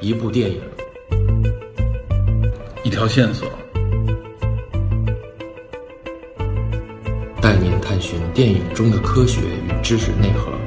[0.00, 0.60] 一部电影，
[2.84, 3.48] 一条线索，
[7.40, 10.57] 带您探寻电影中的科学与知识内核。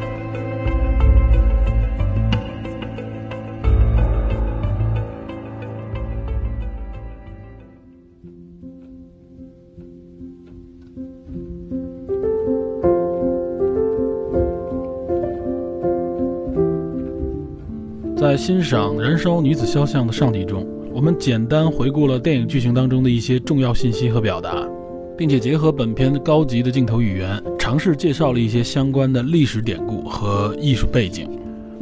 [18.41, 24.67] 欣赏《燃烧女子肖像》的上集中，我们简单回顾了电影剧情当中的一些重要信息和表达，
[25.16, 31.30] 并且结合本片高级的镜头语言，尝试介绍了一些相关的历史典故和艺术背景。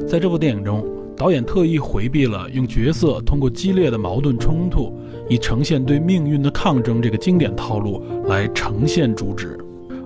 [0.05, 0.85] 在这部电影中，
[1.15, 4.91] 导演特意回避了用角色通过激烈的矛盾冲突，
[5.29, 9.57] 以呈现对命运的抗争这个经典套路来呈现主旨，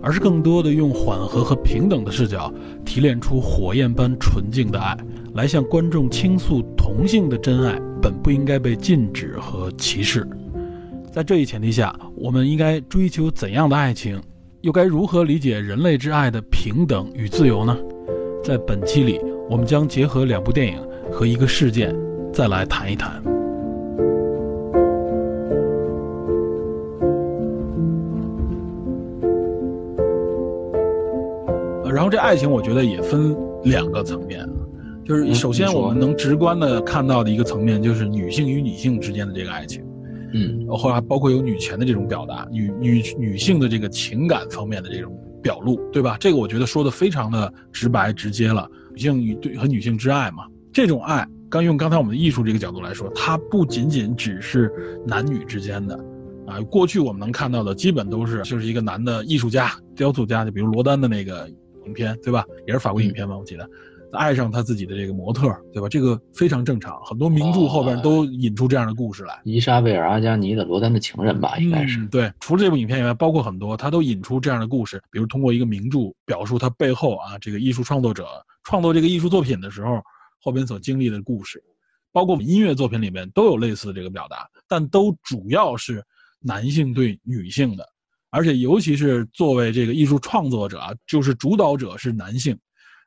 [0.03, 2.53] 而是更多的用缓和和平等的视角，
[2.85, 4.95] 提炼出火焰般纯净的爱。
[5.33, 10.27] 来向观众倾诉同性的真爱本不应该被禁止和歧视，
[11.11, 14.21] 在这一前提下，我们应该追求怎样的爱情？
[14.61, 17.75] 又该如何理解人类之爱的平等与自由呢？
[18.43, 20.79] 在本期里，我们将结合两部电影
[21.11, 21.95] 和一个事件，
[22.31, 23.21] 再来谈一谈。
[31.91, 34.47] 然后这爱情，我觉得也分两个层面。
[35.05, 39.83] 就是首先我们能直观的看到的一个层面，就是女性与女性之间的这个爱情，
[40.33, 46.15] 嗯，后来包括有女权的这种表达，女女女性的这个情感方面的这种表露，对吧？
[46.19, 54.71] 这个我觉得说的非常的直白直接了，女性与对和女性之爱嘛，这种爱，刚用刚才我们的艺术这个角度来说，它不仅仅只是
[55.05, 55.95] 男女之间的，
[56.47, 61.45] 啊，过去我们能看到的基本都是就是一个男的艺术家、雕塑家，就比如罗丹的那个
[61.85, 62.45] 影片，对吧？
[62.65, 63.69] 也是法国影片嘛，我记得。
[64.17, 65.89] 爱上他自己的这个模特，对吧？
[65.89, 69.41] 这个非常正常，很多名著后边都引出这样的故事来。
[69.43, 72.31] 伊莎贝尔·阿加尼的《罗丹的情人》吧，应该是对。
[72.39, 78.27] 除了这部影片以外，包括很多，他都引出这样的故事，比如通过一个名著表述他背后啊，这个艺术创作者
[78.63, 80.01] 创作这个艺术作品的时候，
[80.39, 81.63] 后边所经历的故事，
[82.11, 86.03] 包括音乐作品里面都有类似的这个表达，但都主要是
[86.39, 87.87] 男性对女性的，
[88.29, 92.55] 而且尤其是作为这个艺术创作者啊，就是主导者是男性。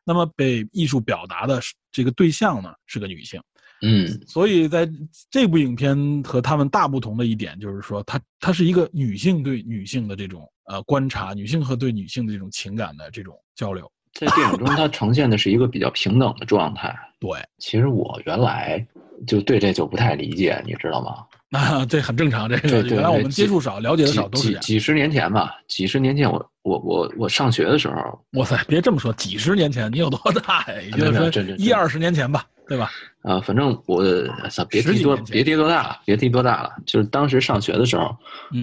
[0.06, 3.43] 那么被艺术表达的这个对象呢是个女性，
[3.83, 4.89] 嗯，所以在
[5.28, 16.97] 这部影片和他们大不同的一点就是说，它它是一个女性对女性的这种呃观察，女性和对女性的这种情感的这种交流，在电影中它呈现的是一个比较平等的状态。
[17.19, 18.87] 对，其实我原来
[19.27, 21.27] 就对这就不太理解，你知道吗？
[21.57, 22.49] 啊，这很正常。
[22.49, 25.55] 这个原来我们接触少，了解的少，都是几几十年前吧。
[25.69, 30.81] 几十年前，我我我我上学的时候，哇塞，别这么说，几十年前你有多大呀？
[30.83, 32.91] 也就是说一二十年前吧，对吧？
[33.23, 34.05] 啊，反正我
[34.51, 36.71] 操，别提多别提多大了，别提多大了。
[36.84, 38.17] 就是当时上学的时候，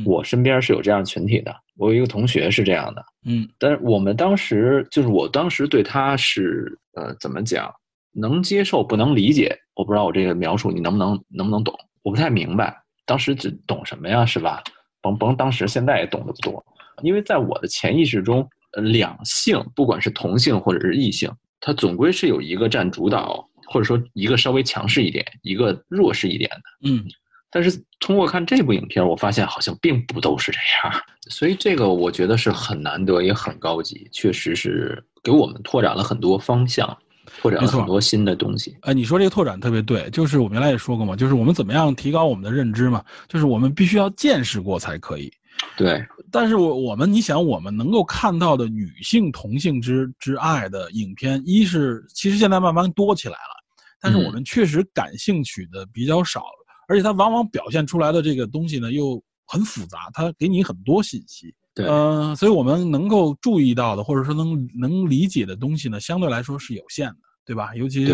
[0.05, 1.55] 我身边是有这样群体的。
[1.77, 7.73] 我有一个同学是这样的，嗯，但是我们当时就是我当时对他是呃怎么讲，
[8.13, 9.57] 能接受不能理解。
[9.73, 11.73] 我不知道我这个描述你能不能能不能懂。
[12.03, 14.61] 我不太明白，当时只懂什么呀，是吧？
[15.01, 16.63] 甭甭，当时现在也懂得不多，
[17.01, 26.89] 因为在我的潜意识中，两性不管是同性或者是异性，它总归是有一个占主导，或者说一个稍微强势一点，一个弱势一点的。
[26.89, 27.03] 嗯，
[27.51, 36.97] 但是通过看这部影片，我发现好像并不都是这样，所以这个我觉得是很难得，也很高级，确实是给我们拓展了很多方向。
[37.39, 38.77] 拓展了很多新的东西。
[38.81, 45.31] 哎，你说这个拓展特别对，就是我们原来也说过嘛，就是我们怎么样提高我们的认知嘛，就是我们必须要见识过才可以。
[45.77, 46.03] 对。
[46.31, 53.63] 但是我我们你想，我们能够看到的女性同性之之爱的影片，一是其实现在慢慢多起来了，
[54.01, 56.43] 但是我们确实感兴趣的比较少，
[56.87, 61.53] 而且它往往表现出来的这个东西呢又很复杂，它给你很多信息。
[61.75, 61.85] 对。
[61.87, 67.17] 嗯，所以我们能够注意到的，或者说能能理解的东西呢，相对来说是有限的。
[67.45, 67.75] 对吧？
[67.75, 68.05] 尤其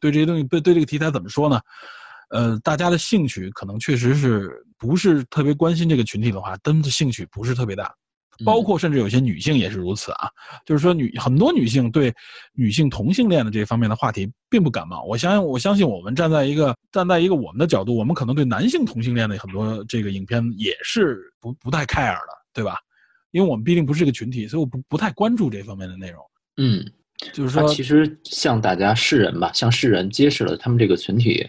[0.00, 1.60] 对这些东西，对对这个题材怎么说呢？
[2.30, 7.94] 呃，大家的兴趣可能确实是不是特别关心这个群体的话，真的兴趣不是特别大。
[8.44, 10.28] 包括甚至有些女性也是如此啊。
[10.64, 12.14] 就是说，女很多女性对
[12.52, 15.02] 女性同性恋的这方面的话题并不感冒。
[15.02, 22.76] 我相信，我相信我们站在一个站在一个我们的角度，我们可能对男性同性恋的很多这个影片也是不不太 care 的，对吧？
[23.32, 26.22] 因为我们毕竟不是一个群体，所以我不不太关注这方面的内容。
[26.58, 26.84] 嗯。
[27.32, 31.44] 就是说，其实向大家世人吧，向世人揭示了他们这个群体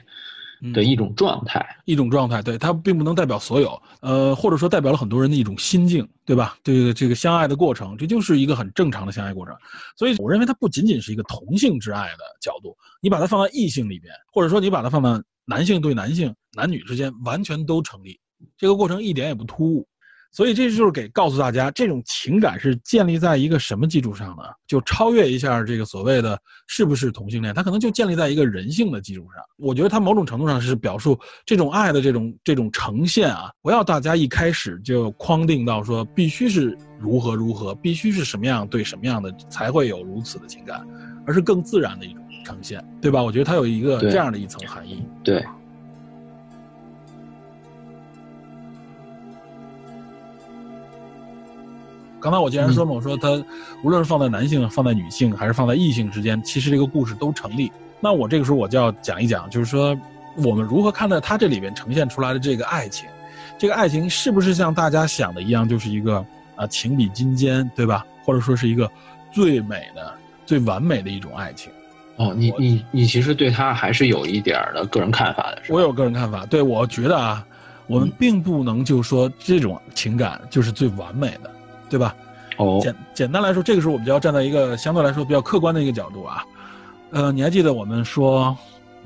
[0.74, 2.42] 的一种状态，一种状态。
[2.42, 6.58] 对，它并不能代表所有，呃，或者说代表了很多人的一种心境，对吧？
[6.64, 9.56] 这个这个相爱的过程，这就是一个很正常的相爱过程。
[9.96, 18.20] 所以，我认为它不仅仅是一个同性之爱的角度，你把它放在异性里边，或者说你把它放在男性对男性、男女之间完全都成立，
[18.58, 19.88] 这个过程一点也不突兀。
[20.32, 24.44] 所以这就是给告诉大家，这种情感是建立在一个什么基础上呢？
[24.68, 29.44] 就超越一下这个所谓的是不是同性恋，它可能就建立在一个人性的基础上。
[29.58, 40.86] 我觉得它某种程度上是表述这种爱的这种这种呈现啊，不要大家一开始就框定到说必须是如何如何，必须是什么样对什么样的才会有如此的情感，
[41.26, 43.24] 而是更自然的一种呈现，对吧？
[43.24, 45.04] 我觉得它有一个这样的一层含义。
[45.24, 45.44] 对。
[52.20, 53.30] 刚才我既然说嘛，我说他
[53.84, 57.72] 无论是放在男性、放在女性，还是放在异性之间，其实这个故事都成立。
[58.02, 59.98] 那我这个时候我就要讲一讲，就是说
[60.38, 63.08] 我们如何看待他这里边呈现出来的这个爱情，
[63.58, 66.26] 这个爱情是不是像大家想的一样，就是一个
[66.56, 68.06] 啊情比金坚，对吧？
[68.24, 68.90] 或者说是一个
[69.32, 70.14] 最美的、
[70.46, 71.72] 最完美的一种爱情？
[72.18, 77.46] 哦，你你你其实对他还是有一点的个人看法的，是我有个人看法，对我觉得啊，
[77.88, 81.50] 我们并不能就说这种情感就是最完美的。
[81.90, 82.16] 对吧？
[82.58, 86.44] 哦，简简单来说，这个时候我们就要站在一个相对来说比较客观的一个角度啊。
[87.12, 88.56] 呃，你还记得我们说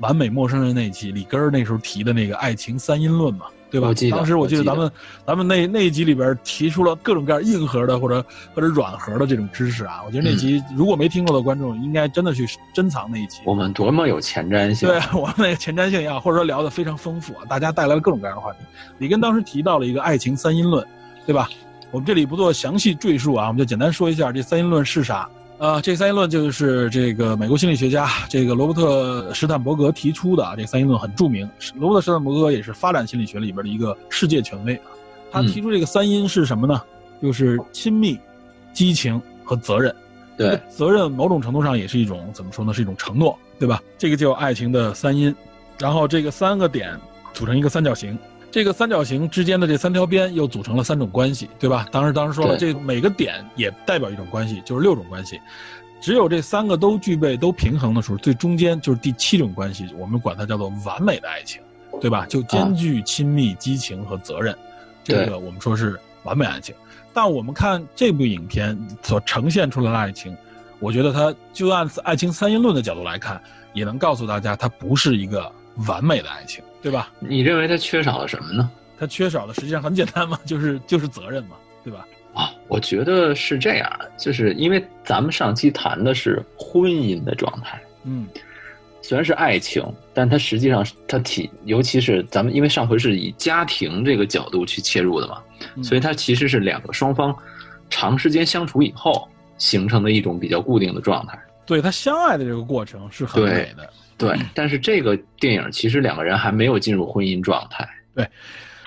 [0.00, 3.46] 完美陌生人》那一期，里根儿那时候提的那个爱情三因论嘛？
[3.70, 3.92] 对吧？
[4.10, 4.90] 当时我记得咱们
[5.26, 10.02] 咱们那那一集里边提出了各种各样硬核的或者或者软核的这种知识啊。
[10.06, 13.38] 我觉得那集如果没听过的观众，应该真的去珍藏那一集。
[13.44, 14.88] 我们多么有前瞻性！
[14.88, 18.58] 对 我们那个前瞻性也好，或者说聊的非常丰富啊，大家带来了各种各样的话题。
[18.98, 20.86] 里根当时提到了一个爱情三因论，
[21.26, 21.48] 对吧？
[21.94, 25.30] 我们这里不做详细赘述啊，我们就简单说一下这三因论是啥。
[25.58, 30.56] 呃，这三因论就是这个美国心理学家这个罗伯特·施坦伯格提出的啊。
[30.56, 34.82] 这三因论很著名，罗伯特·施坦伯格也是发展心理学里边的一个世界权威啊。
[35.30, 36.82] 他提出这个三因是什么呢？
[37.22, 38.18] 就是亲密、
[38.72, 39.94] 激情和责任。
[40.36, 42.74] 对，责任某种程度上也是一种怎么说呢？
[42.74, 43.80] 是一种承诺，对吧？
[43.96, 45.32] 这个叫爱情的三因，
[45.78, 46.98] 然后这个三个点
[47.32, 48.18] 组成一个三角形。
[48.54, 51.88] 这个三角形之间的这三条边又组成了三种关系，对吧？
[51.90, 55.40] 当时当时说了，这每个点也代表一种关系，就是六种关系。
[56.00, 61.60] 只有这三个都具备、都平衡的时候，最中间就是第七种关系，我们管它叫做完美的爱情，
[62.00, 62.26] 对吧？
[62.26, 64.56] 就兼具亲密、激情和责任，
[65.02, 66.72] 这个我们说是完美爱情。
[67.12, 70.32] 但我们看这部影片所呈现出来的爱情，
[70.78, 73.42] 我觉得它就按爱情三因论的角度来看，
[73.72, 75.50] 也能告诉大家，它不是一个
[75.86, 76.62] 完美的爱情。
[76.82, 77.10] 对吧？
[77.18, 78.70] 你认为他缺少了什么呢？
[78.98, 82.06] 他缺少的实际上很简单嘛，就是就是责任嘛，对吧？
[82.34, 88.26] 啊，我觉得是这样，就是因为咱们上期谈的是婚姻的状态，嗯，
[89.00, 89.82] 虽然是爱情，
[90.12, 95.42] 但它实际上它体，尤其是咱们因为上回是以家庭这个角度去切入的嘛，
[95.82, 97.34] 所以它其实是两个双方
[97.88, 99.26] 长时间相处以后
[99.56, 101.38] 形成的一种比较固定的状态。
[101.64, 103.88] 对他相爱的这个过程是很美的。
[104.16, 107.88] 对，但是这个电影其实两个人还没有进入婚姻状态。
[108.14, 108.28] 对，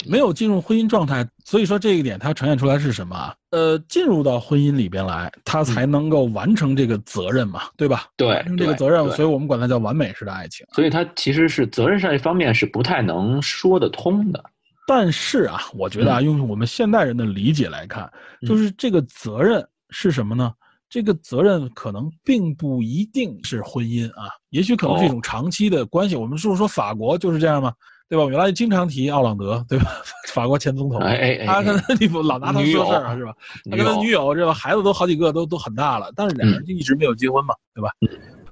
[0.06, 3.33] 没有进入婚姻状态，所以说这一点它呈现出来是什么？
[3.51, 8.06] 呃，进入到婚姻里边来，他才能够完成这个责任嘛，对吧？
[8.15, 10.65] 对，这个责任，所以我们管它叫完美式的爱情。
[10.74, 14.44] 所以它其实是责任上一方面是不太能说得通的。
[14.88, 18.09] 但是啊，我觉得啊，用我们现代人的理解来看，
[18.47, 20.53] 就是这个责任是什么呢？
[20.89, 26.16] 这个责任可能并不一定是婚姻啊，也许可能是一种长期的关系。
[26.16, 27.74] 我们是不是说法国就是这样吗？
[28.10, 28.24] 对吧？
[28.24, 29.92] 我原来经常提奥朗德，对吧？
[30.34, 31.00] 法国前总统，
[31.46, 33.34] 他跟他女老拿他说事儿是吧？
[33.70, 37.89] 他跟他女友这个孩子都好几个，都都很大了，但是两个人就一直没有结婚嘛，对吧？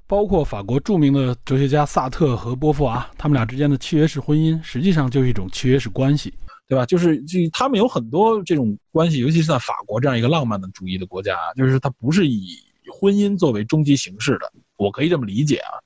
[0.06, 6.32] 包括法国著名的哲学家萨特和波伏娃，他们俩之间的契约式婚姻，实际上就是一种契约式关系。
[6.68, 6.84] 对吧？
[6.84, 12.58] 就是就他们有很多这种关系，尤其是在法国这样一个浪漫的主义的国家，就是它不是以
[12.92, 15.78] 婚姻作为终极形式的，我可以这么理解啊。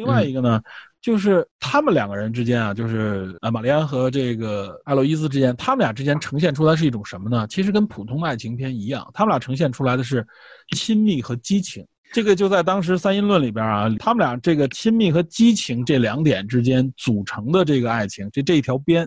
[0.00, 0.62] 另外一个呢，
[1.02, 7.46] 就是他们两个人之间啊，就是啊，玛丽安和这个艾洛伊斯之间，他们俩之间呈现出来是一种什么呢？
[7.48, 10.26] 其实跟普通的爱情片一样，他们俩呈现出来的是
[10.74, 11.86] 亲密和激情。
[12.14, 19.06] 这个就在当时三因论里边啊，他们俩这个亲密和激情这两点之间组成的这个爱情，这这一条边。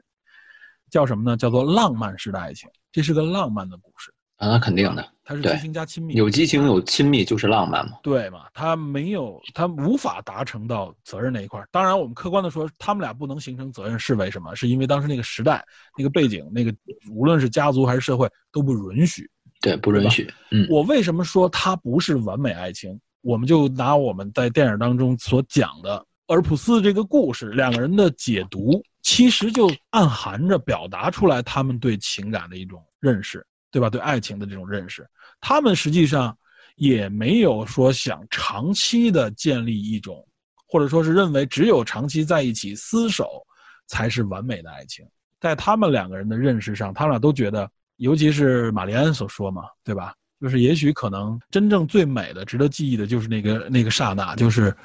[0.91, 1.35] 叫什么呢？
[1.35, 8.45] 叫做浪漫式的爱情，这是个浪漫的故事啊，那肯定的，它是激情加亲密，有激情有亲密就是浪漫嘛，对嘛？
[8.53, 14.53] 他没有，他无法达成到责任那一块当然，我们客观的说，他们俩不能形成责任是为什么？
[14.53, 15.63] 是因为当时那个时代、
[15.97, 16.75] 那个背景、那个
[17.09, 19.29] 无论是家族还是社会都不允许，
[19.61, 20.29] 对，不允许。
[20.51, 22.99] 嗯，我为什么说它不是完美爱情？
[23.21, 26.05] 我们就拿我们在电影当中所讲的。
[26.27, 33.89] 尔普斯这个故事，两个人的解读，其实就暗含着表达出来他们对情感的一种认识，对吧？
[33.89, 35.03] 对爱情的这种认识，
[35.41, 36.37] 他们实际上
[36.75, 40.23] 也没有说想长期的建立一种，
[40.67, 43.43] 或者说是认为只有长期在一起厮守
[43.87, 45.03] 才是完美的爱情。
[45.41, 50.13] 在他们两个人的认识上，他们俩都觉得，尤其是玛丽安所说嘛，对吧？
[50.39, 54.75] 就是也许可能真正最美的、值得记忆的，就是那个那个刹那，就是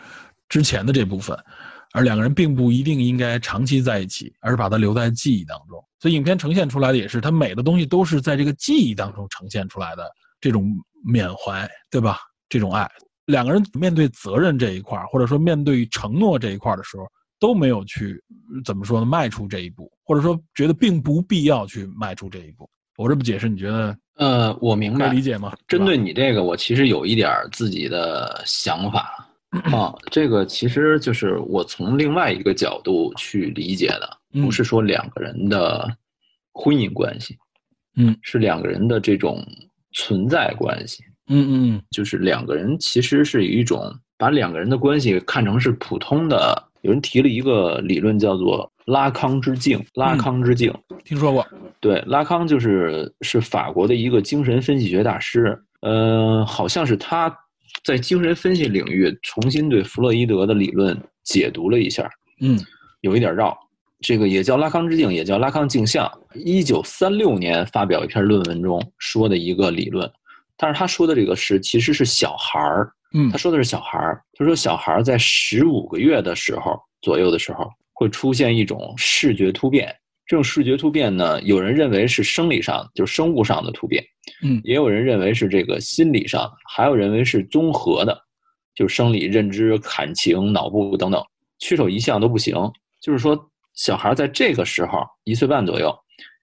[0.49, 1.39] 之前的这部分。
[1.93, 5.83] 而两个人并不一定应该长期在一起，而是把它留在记忆当中。
[6.01, 10.09] 所以影片呈现出来的也是，它美的东西都是在这个记忆当中呈现出来的
[10.41, 10.71] 这种
[11.05, 12.19] 缅怀，对吧？
[12.49, 12.89] 这种爱，
[13.27, 17.05] 两个人面对责任这一块或者说面对承诺这一块的时候，
[17.41, 18.23] 都没有去
[18.65, 19.07] 怎么说呢？
[19.07, 22.69] 迈出这一步，或者说觉得并不必要去迈出这一步。
[22.97, 23.97] 我这么解释，你觉得？
[24.17, 25.57] 呃，我明白，理解吗？
[25.69, 29.28] 针对你这个，我其实有一点自己的想法。
[29.51, 35.89] 啊，这个其实就是我从另外一个角度去理解的，不是说两个人的
[36.53, 37.35] 婚姻关系，
[37.97, 39.43] 嗯，是两个人的这种
[39.93, 46.63] 存在关系，嗯嗯，就是两个人其实是一种把两个人的关系看成是普通的。
[46.83, 50.71] 有人提了一个理论叫做拉康之镜，拉康之镜，
[51.05, 51.45] 听说过？
[51.81, 57.35] 对，拉康就是是法国的一个精神分析学大师，呃，好像是他。
[57.85, 62.09] 在精神分析领域，重新对弗洛伊德的理论解读了一下，
[62.41, 62.59] 嗯，
[63.01, 63.57] 有一点绕。
[64.01, 66.09] 这个也叫拉康之镜，也叫拉康镜像。
[66.35, 70.09] 一九三六年发表一篇论文中说的一个理论，
[70.57, 79.93] 但是他说的这个是其实是小孩儿，嗯，他说的是小孩儿，他说小孩儿在十五个月的时候左右的时候会出现一种视觉突变。
[80.29, 84.05] 这种视觉突变呢，有人认为是生理上，就是生物上的突变，
[84.45, 88.15] 嗯，也有人认为是这个心理上，还有认为是综合的，
[88.75, 91.21] 就是生理、认知、感情、脑部等等，
[91.61, 92.55] 缺少一项都不行。
[93.01, 93.39] 就是说，
[93.73, 95.91] 小孩在这个时候一岁半左右，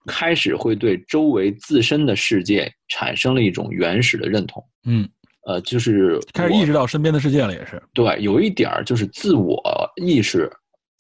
[0.08, 5.08] 开始会对周围自身的世界产生了一种原始的认同，嗯，
[5.46, 9.62] 呃，就是开始意识到身边的世界了，也是对，有一点儿就是自我
[9.98, 10.52] 意识。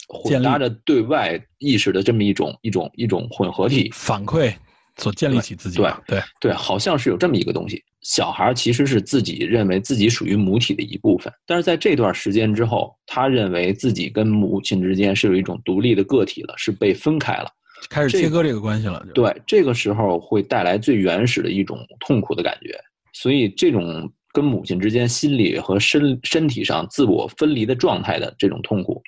[0.07, 4.53] 混搭着对外意识的这么一种一种一种混合体反馈
[4.97, 7.83] 所建立起自己，对对对，好像是有这么一个东西。
[8.01, 17.49] 小孩其实是自己认为自己属于母体的一部分，但是在这段时间之后，他认为自己跟母亲之间是有一种独立的个体了，是被分开了，
[17.89, 19.03] 开始切割这个关系了。
[19.15, 22.79] 对，这个时候会带来最原始的一种痛苦的感觉，
[23.11, 29.01] 所以这种跟母亲之间心理和身身体上自我分离的状态的这种痛苦。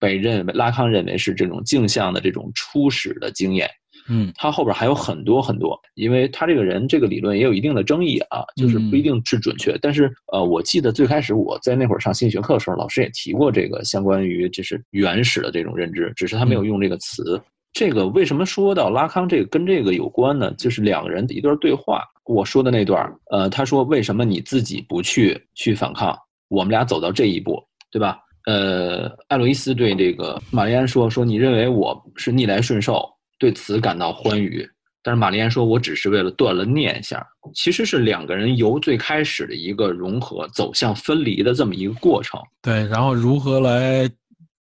[0.00, 3.70] 被认为拉康认为是这种镜像的这种初始的经验，
[4.08, 9.76] 嗯，他后边还有很多很多，因为他这个人这个理论也有一定的争议啊，就是不一定是准确。
[9.80, 17.40] 但是呃，我记得最开始我在那会儿上心理学课的时候，老师也提过这个相关于就是原始的这种认知，只是他没有用这个词。
[17.72, 20.52] 这个为什么说到拉康这个跟这个有关呢？
[20.58, 26.18] 就是两个人的一段对话，我说的那段，呃，他说为什么你自己不去去反抗？
[26.48, 28.18] 我们俩走到这一步，对吧？
[28.46, 33.06] 呃，艾洛伊斯对这个玛丽安说：“说你认为我是逆来顺受，
[33.38, 34.66] 对此感到欢愉。”
[35.02, 42.40] 但是玛丽安说：“我只是为了断了念想。”其实是两个人由最开始的一个融合走向分离的这么一个过程。
[42.62, 44.10] 对，然后如何来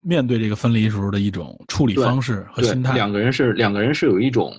[0.00, 2.94] 面对这个分离时候的一种处理方式和心态？
[2.94, 4.52] 两个人是两个人是有一种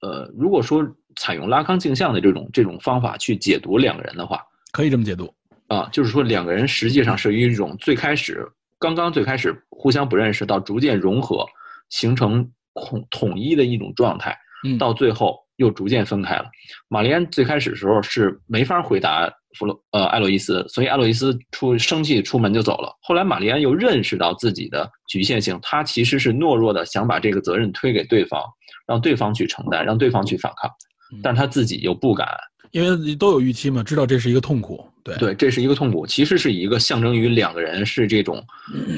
[0.00, 0.84] 呃，如果说
[1.16, 4.40] 采用拉康镜像的这种这种方法去解读两个人的话，
[4.72, 5.32] 可以这么解读
[5.68, 8.46] 啊，就是说两个人实际上是一种最开始。
[8.80, 11.46] 刚刚最开始互相不认识，到逐渐融合，
[11.90, 14.34] 形成统统一的一种状态，
[14.78, 16.46] 到最后又逐渐分开了。
[16.88, 22.96] 玛丽安最开始时候是没法回答弗洛呃艾洛伊斯，所以艾洛伊斯出生气出门就走了。
[23.02, 28.42] 后来玛丽安又认识到自己的局限性，她其实是懦弱的，想把这个责任推给对方，
[28.86, 30.70] 让对方去承担，让对方去反抗，
[31.22, 32.26] 但是她自己又不敢。
[32.72, 38.44] 因为都有预期嘛，知道这是一个痛苦，对对，这是一个痛苦，其实是一个象征于两个人是这种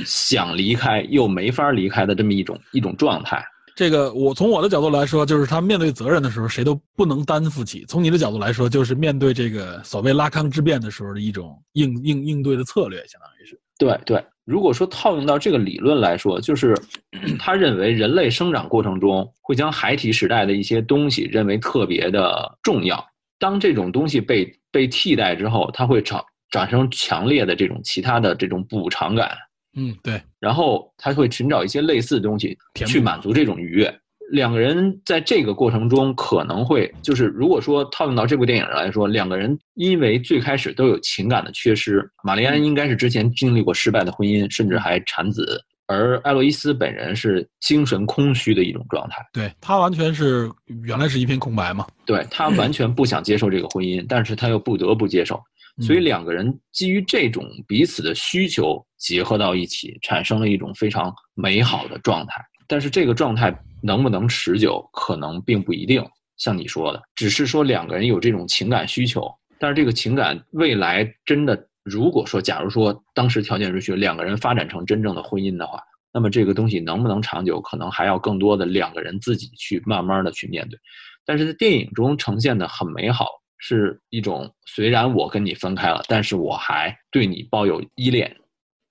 [0.04, 3.44] 想离开又没法离开的这么一种一种状态。
[3.74, 13.58] 这个我从我的角度来说，就是他面对责任的时候，谁都不能担负起；从你的角度来说，就是面对这个所谓拉康之变的时候的一种应应应对的策略，相当于是。
[13.78, 16.76] 对对，如果说套用到这个理论来说，就是
[17.40, 23.02] 他认为人类生长过程中会将孩提时代的一些东西认为特别的重要。
[23.42, 26.22] 当这种东西被被替代之后，它会产
[26.52, 29.36] 产生强烈的这种其他的这种补偿感。
[29.76, 30.22] 嗯，对。
[30.38, 32.56] 然后他会寻找一些类似的东西
[32.86, 33.92] 去满足这种愉悦。
[34.30, 45.60] 两个人在这个过程中可能会就是，如果说套用到这部电影上来说，两个人因为最开始都有情感的缺失，玛丽安应该是之前经历过失败的婚姻，甚至还产子。
[45.92, 50.50] 而艾洛伊斯本人是精神空虚的一种状态，对他完全是
[50.82, 55.40] 原来是一片空白嘛，对他完全不想接受这个婚姻，但是他又不得不接受，
[55.80, 62.42] 所以两个人基于这种彼此的需求结合到一起，产生了一种非常美好的状态。
[62.66, 66.02] 但是这个状态能不能持久，可能并不一定。
[66.38, 80.78] 像你说的，只是说两个人有这种情感需求，但是这个情感未来真的，如果说假如说当时条件允许，两个人发展成真正的婚姻的话，那么这个东西能不能长久，可能还要更多的两个人自己去慢慢的去面对。
[81.24, 83.26] 但是在电影中呈现的很美好，
[83.58, 88.32] 是一种虽然我跟你分开了，但是我还对你抱有依恋，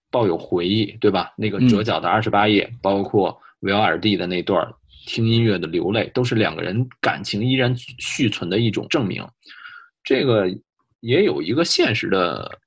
[0.10, 1.32] 抱有回忆，对吧？
[1.38, 4.68] 那个折角的二十八页，包括维瓦尔第的那段
[5.06, 9.26] 听音乐的流泪，都是两个人感情依然续存的一种证明。
[10.04, 10.50] 这个
[11.00, 12.60] 也有一个现实的。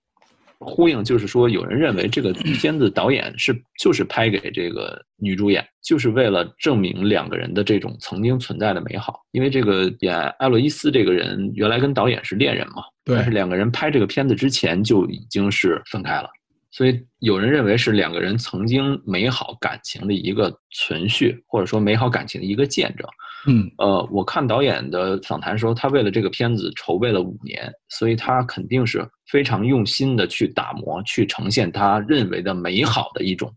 [0.58, 9.20] 呼应就是说，有人认为这个 片子导演是就是拍给这个女主演，就是为了证明两个人的这种曾经存在的美好。
[9.32, 16.28] 因为这个演艾洛伊斯这个人原来跟导演是恋人嘛，但是两个人拍这个片子之前就已经是分开了。
[16.70, 23.06] 所以有人认为是两个人曾经美好感情的一个存续，或者说美好感情的一个见证。
[23.46, 33.52] 嗯，呃，我看导演的访谈说，他为了这个片子筹备了五年，所以他肯定是非常用心的去打磨，去呈现他认为的美好的一种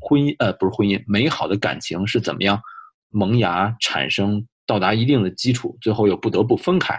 [0.00, 2.60] 婚姻，呃，不是婚姻，美好的感情是怎么样
[3.10, 6.98] 萌芽、产生、到达一定的基础，最后又不得不分开。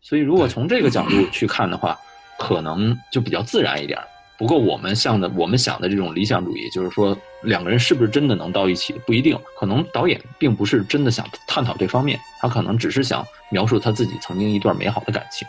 [0.00, 1.98] 所以，如果从这个角度去看的话，
[2.38, 3.98] 可能就比较自然一点。
[4.38, 9.38] 不过我们像的，我们想的这种理想主义，就是说两个人是不是真的能到一起，不一定。
[9.56, 15.46] 可能导演并不是真的想探讨这方面，他可能只是想描述他自己曾经一段美好的感情。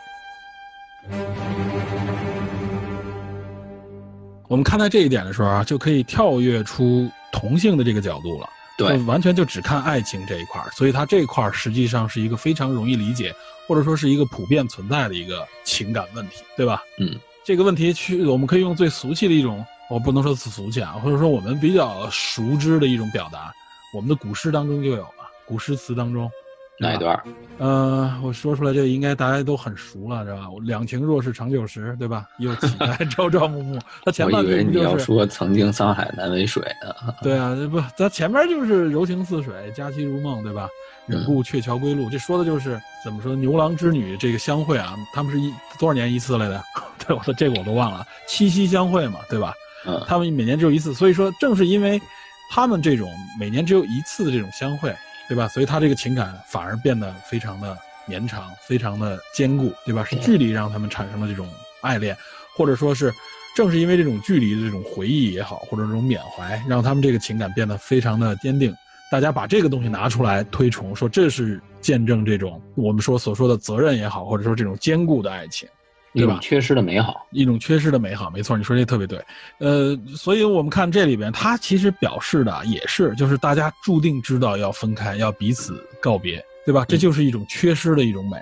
[4.48, 8.48] 我们看待这一点的时候啊，就可以跳跃出同性的这个角度了，
[8.78, 13.34] 对，完全就只看爱情这一块所以它这块实际上是一个非常容易理解，
[13.68, 16.84] 或者说是一个普遍存在的一个情感问题，对吧？
[17.00, 17.20] 嗯。
[17.46, 23.54] 这个问题去，我们可以用最俗气的一种，我不能说俗气啊，或者说我们比较熟知的一种表达，
[23.94, 26.32] 我们的古诗当中就有了，古诗词当中，
[26.80, 27.18] 哪一段？
[27.60, 30.48] 呃，我说出来这个应该大家都很熟了，是吧？
[30.64, 32.28] 两情若是长久时，对吧？
[32.40, 33.80] 又岂在朝朝暮暮。
[34.04, 37.14] 他前半句就是你要说曾经沧海难为水呢。
[37.22, 40.68] 对啊，不，他前面就是柔情似水，佳期如梦，对吧？
[41.06, 44.96] 忍顾鹊桥归路，这说的就是怎么说牛郎织女这个相会啊？
[45.14, 46.64] 他们是一多少年一次来的？
[47.06, 49.54] 对，我说这个我都忘了，七夕相会嘛，对吧？
[49.86, 52.02] 嗯，他们每年只有一次，所以说正是因为
[52.50, 54.96] 他们这种每年只有一次的这种相会，
[55.28, 55.48] 对吧？
[55.48, 60.04] 所以他这个情感反而变得非常的绵长，非常的坚固，对吧？
[60.04, 61.48] 是距离让他们产生了这种
[61.82, 62.16] 爱恋，
[62.56, 63.14] 或者说是
[63.56, 68.76] 正是因为这种距离的这种回忆也好，或者这种缅怀，让他们这个情感变得非常的坚定。
[69.12, 75.70] 大家把这个东西拿出来推崇，说这是见证这种我们说所说的责任也好，或者说这种坚固的爱情，
[76.14, 76.38] 对吧？
[76.42, 79.20] 缺失的美好，一种缺失的美好，没错，你说这特别对。
[79.58, 86.86] 呃，所以我们看这里边，它其实表示的也是，就是大家注定知道要分开，要彼此告别，对吧？
[86.88, 88.38] 这就是一种缺失的一种美。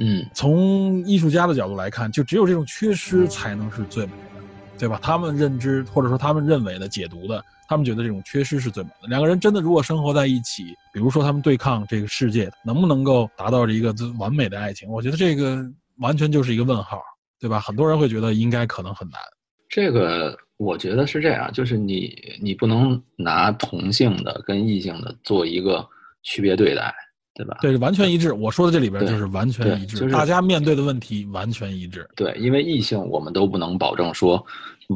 [0.00, 4.40] 嗯，从艺术家的角度来看，就只有这种缺失才能是最美的，
[4.78, 4.98] 对吧？
[5.02, 7.44] 他们认知或者说他们认为的解读的。
[7.68, 9.06] 他们觉得这种缺失是最美的。
[9.06, 14.88] 两个人真的如果生活在一起，比如说他们对抗这个世界，能不能够达到一个完美的爱情？
[14.88, 15.64] 我觉得这个
[16.00, 17.00] 完全就是一个问号，
[17.38, 17.60] 对吧？
[17.60, 19.20] 很多人会觉得应该可能很难。
[19.68, 25.86] 这个我觉得是这样，就是你你不能拿同性的跟异性的做一个
[26.22, 26.92] 区别对待，
[27.34, 27.58] 对吧？
[27.60, 28.32] 对，完全一致。
[28.32, 32.08] 我说的这里边就是完全一致，就是大家面对的问题完全一致。
[32.16, 34.44] 对，因为异性我们都不能保证说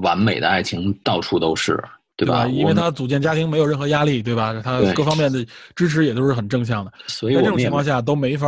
[0.03, 1.83] 完美的爱情到处都是。
[2.17, 2.47] 对吧？
[2.47, 4.55] 因为他组建家庭没有任何压力，对吧？
[4.63, 8.47] 他各方面的支持也都是很正向的，所以在这种情况下都没法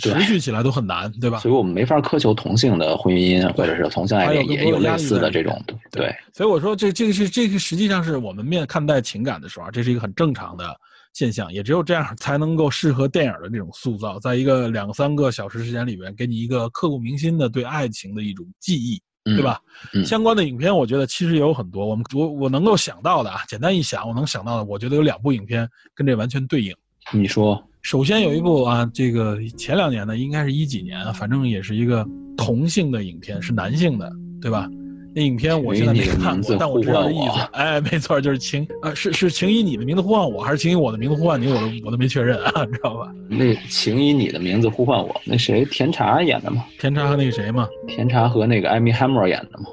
[0.00, 1.38] 持续起来，都很难，对吧？
[1.38, 6.14] 所以我们没法苛求同性的婚姻，或者是同性爱恋也有类似的这种，对。
[6.32, 10.76] 所以我说，这这个是这个实际上是我们面看待情感的时候，这是一个很正常的
[11.12, 19.00] 现象，也只有这样才能够适合电影的这种塑造，在一个两三个小时时间里边，给你一个刻骨铭心的对爱情的一种记忆。
[19.22, 19.60] 对吧？
[20.02, 21.86] 相关的影片，我觉得其实也有很多。
[21.86, 26.74] 我们我我能够想到的啊，简单一想，我能想到的，我觉得有两部影片跟这完全对应。
[27.12, 34.68] 你说，首先有一部啊，这个前两年的，应该是一几年，反正也是一个同性的影片，是男性的，对吧？
[35.12, 37.40] 那影片我现在没看过，但我知道的意思。
[37.52, 41.48] 哎，没错，就是情啊，是是情以你的名字呼唤我，还是情以我的名字呼唤你？
[41.48, 43.10] 我都我都没确认啊，你知道吧？
[43.28, 45.64] 那情以你的名字呼唤我，那谁？
[45.64, 46.64] 甜茶演的吗？
[46.78, 47.66] 甜茶和那个谁吗？
[47.88, 49.64] 甜茶和那个艾米·汉默演的吗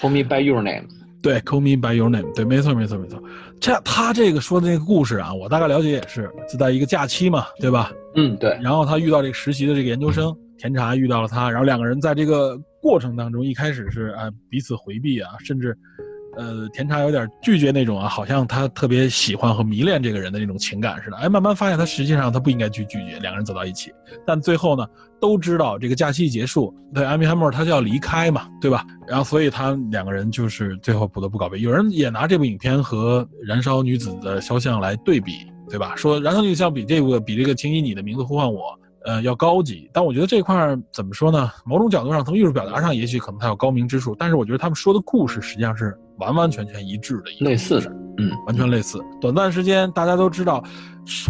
[0.00, 0.84] ？Call me by your name。
[1.20, 2.30] 对，Call me by your name。
[2.34, 3.20] 对，没错，没错，没错。
[3.64, 7.90] 这他这个说的那个故事啊，我大概了解也是，就在一个假期嘛，对吧？
[8.14, 8.50] 嗯，对。
[8.62, 12.60] 然后他遇到这个实习的这个研究生甜茶遇到了他，然后两个人在这个。
[12.82, 15.74] 过程当中，一开始是啊彼此回避啊，甚至
[16.36, 21.16] 呃，甜茶有点拒绝那种啊，好像他特别喜欢和迷恋这个人的那种情感似的。
[21.16, 23.92] 哎，慢慢发现他实际上他不应该去拒绝，两个人走到一起。
[24.26, 24.86] 但最后呢，
[25.20, 28.84] 都知道这个假期一结束，对艾米汉默他就要离开嘛，对吧？
[29.06, 31.60] 然后所以他两个人就是最后不得不告别。
[31.60, 35.32] 有人也拿这部影片和《燃烧女子的肖像》来对比，
[35.68, 35.94] 对吧？
[35.96, 38.60] 说《燃烧女子肖像》比这个比这个《请以你的名字呼唤我》。
[39.04, 41.50] 呃，要高级，但我觉得这块怎么说呢？
[41.64, 48.98] 某种角度上，从艺术表达上，也许可能它有高明之处，但是我觉得他们说的故事实际上是完完全全一致的，类似的，嗯，完全类似。
[49.20, 50.64] 短暂时间，大家都知道，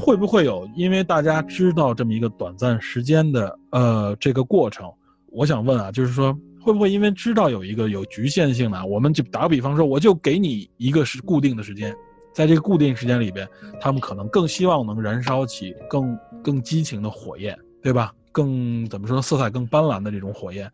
[0.01, 0.69] 会不会有？
[0.77, 4.89] 因为大家知道这么一个短暂时间的呃这个过程，
[5.33, 8.87] 我想问啊，就是说会不会因为知道有一个有局限性呢？
[8.87, 11.93] 我们就打个比方说，我就给你一个是固定的时间。
[12.33, 13.49] 在这个固定时间里边，
[13.81, 18.13] 他们可能更希望能燃烧起更更激情的火焰，对吧？
[18.33, 20.69] 更怎么说，色彩更斑斓的这种火焰，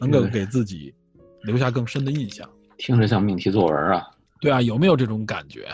[0.00, 0.92] 能够给自己
[1.44, 2.46] 留下更深的印象。
[2.76, 4.04] 听着像命题作文啊！
[4.40, 5.68] 对啊，有没有这种感觉？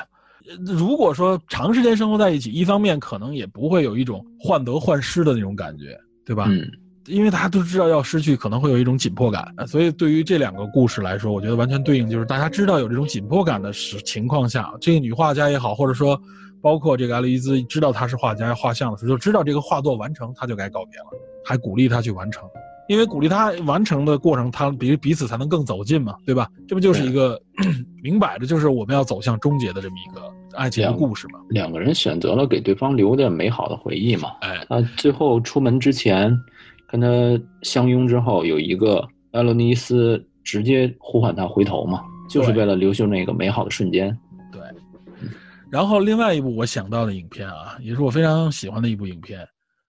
[0.64, 6.46] 如果说长时间生活在一起，一方面可能也不会有一种患得患失的那种感觉，对吧？
[6.48, 6.70] 嗯。
[7.07, 16.16] 因为大家都知道要失去可能会有一种紧迫感，所以对于这两个故事来说，我觉得完全对应就是大家知道有这种紧迫感的时情况下，这个女画家也好，或者说
[16.62, 21.07] 包括这个爱丽丝知道他是画家画像的时候，就知道这个画作完成，他就该告别了，
[21.44, 22.48] 还鼓励他去完成，
[22.88, 26.48] 因为鼓励他完成的过程，她彼彼此才能更走近嘛，对吧？
[26.68, 27.40] 这不就是一个
[28.03, 30.22] 明摆着就是我们要走向终结的这么一个
[30.57, 31.40] 爱情的故事嘛？
[31.51, 34.31] 两个人选择了给对方留点美好的回忆嘛？
[34.40, 36.35] 哎，那最后出门之前。
[36.88, 37.09] 跟他
[37.62, 44.14] 相拥之后，有一个艾洛尼斯直接呼唤他回头嘛，就是为了留下那个美好的瞬间。
[45.72, 45.76] 对。
[45.76, 49.40] 然后另外一部我想到的影片啊，也是我非常喜欢的一部影片。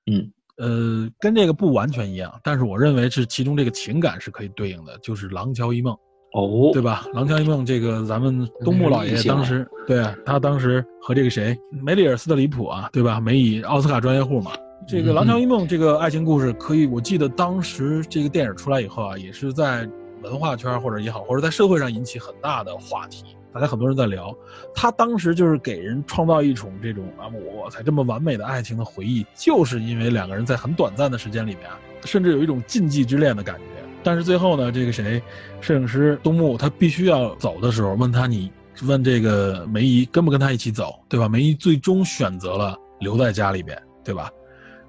[0.09, 0.31] 嗯。
[0.57, 5.95] 呃，跟这个不完全一样，但是我认为是其中这个情感是可以对应的，就是《廊桥遗梦》。
[6.39, 6.71] 哦。
[6.71, 7.05] 对吧？
[7.13, 13.19] 《廊桥遗梦》这个咱们东木老爷当时，对他当时和这个谁，梅里尔·斯特里普啊，对吧？
[13.19, 14.51] 梅以奥斯卡专业户嘛。
[14.87, 19.89] 这个《廊桥遗梦》这个爱情故事，可以我记得当时这个电影出来以后啊，也是在
[20.21, 24.35] 文化圈或者也好，或者在社会上引起很大的话题，大家很多人在聊。
[24.73, 31.69] 他当时就是给人创造一种这种啊，我才这么完美的爱情的回忆，就是因为两个人在很短暂的时间里面，
[32.03, 33.63] 甚至有一种禁忌之恋的感觉。
[34.03, 35.21] 但是最后呢，这个谁，
[35.61, 41.29] 摄影师东木他必须要走的时候，问他你问这个梅姨跟不跟他一起走，对吧？
[41.29, 44.29] 梅姨最终选择了留在家里边，对吧？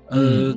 [0.08, 0.52] 呃，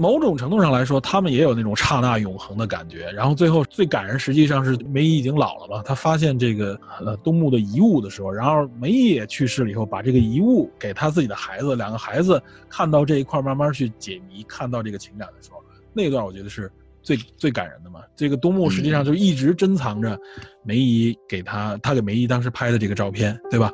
[0.00, 3.10] 某种程度上来说，他们也有那种刹那永恒的感觉。
[3.10, 5.82] 然后最后最感人，实际上是梅姨已经老了嘛。
[5.84, 18.00] 他发现这个呃东木的遗物的时候，然后梅姨也去世了以后，把这个遗物给她自己的孩子，两个孩子看到这一块，慢慢去解谜，看到这个情感的时候，那段我觉得是最最感人的嘛。
[18.16, 20.18] 这个东木实际上就一直珍藏着
[20.64, 23.70] 梅姨给他，他给梅姨当时拍的这个照片，对吧？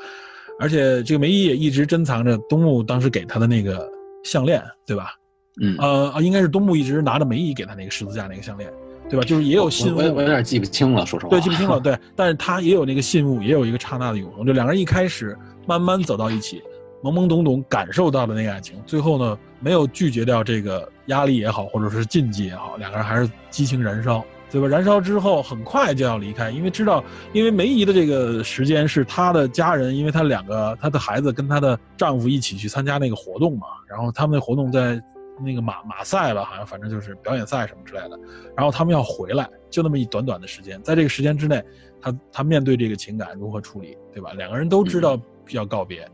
[0.59, 3.89] 而且这个梅姨也一直珍藏着东木当时给他的那个。
[4.25, 5.13] 项链对吧？
[5.61, 8.71] 嗯，呃，应该是东木一直拿着梅姨给他那个十字架那个项链，
[9.09, 9.25] 对吧？
[9.25, 11.31] 就是也有信物，我有点记不清了，说实话。
[11.31, 11.79] 对，记不清了。
[11.81, 14.47] 对，但是他也有那个信物，也有一个刹那的永恒。
[14.47, 16.63] 就两个人一开始慢慢走到一起，
[17.03, 24.25] 懵懵懂懂感受到的那个爱情，最后呢，没有拒绝掉这个压力也好，或者是禁忌也好，两个人还是激情燃烧。
[24.49, 24.69] 对吧？
[24.69, 35.03] 燃烧之后很快就要离开，因为知道，因为梅姨的这个时间是她的家人，因为她两个她的孩子跟她的丈夫一起去参加那个活动嘛，然后他们那活动在
[35.45, 38.19] 那个马马赛吧，好像反正就是表演赛什么之类的，
[38.57, 41.63] 然后他们要回来，就那么一短短的时间，在这个时间之内，
[42.01, 44.33] 他他面对这个情感如何处理，对吧？
[44.33, 45.21] 两个人都知道
[45.51, 46.09] 要告别，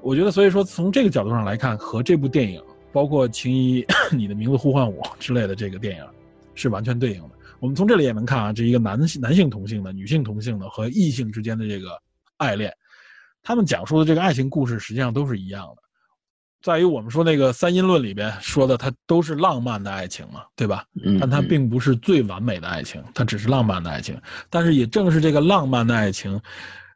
[0.00, 6.04] 我觉得所以说从这个角度上来看，和这部电影，包括《情 谊你的名字呼唤我》之类的这个电影，
[6.54, 7.30] 是完全对应的。
[7.60, 11.90] 我们从这里也能看啊，这一个男性、男性同性的、女性同性的和异性之间的这个
[12.38, 12.72] 爱恋，
[13.42, 15.81] 他们讲述的这个爱情故事实际上都是一样的，
[16.62, 20.84] 在于我们说那个三因论里边说的，它都是浪漫的爱情嘛，对吧？
[21.18, 24.16] 但它并不是最完美的爱情，它只是浪漫的爱情。
[24.48, 26.40] 但是也正是这个浪漫的爱情，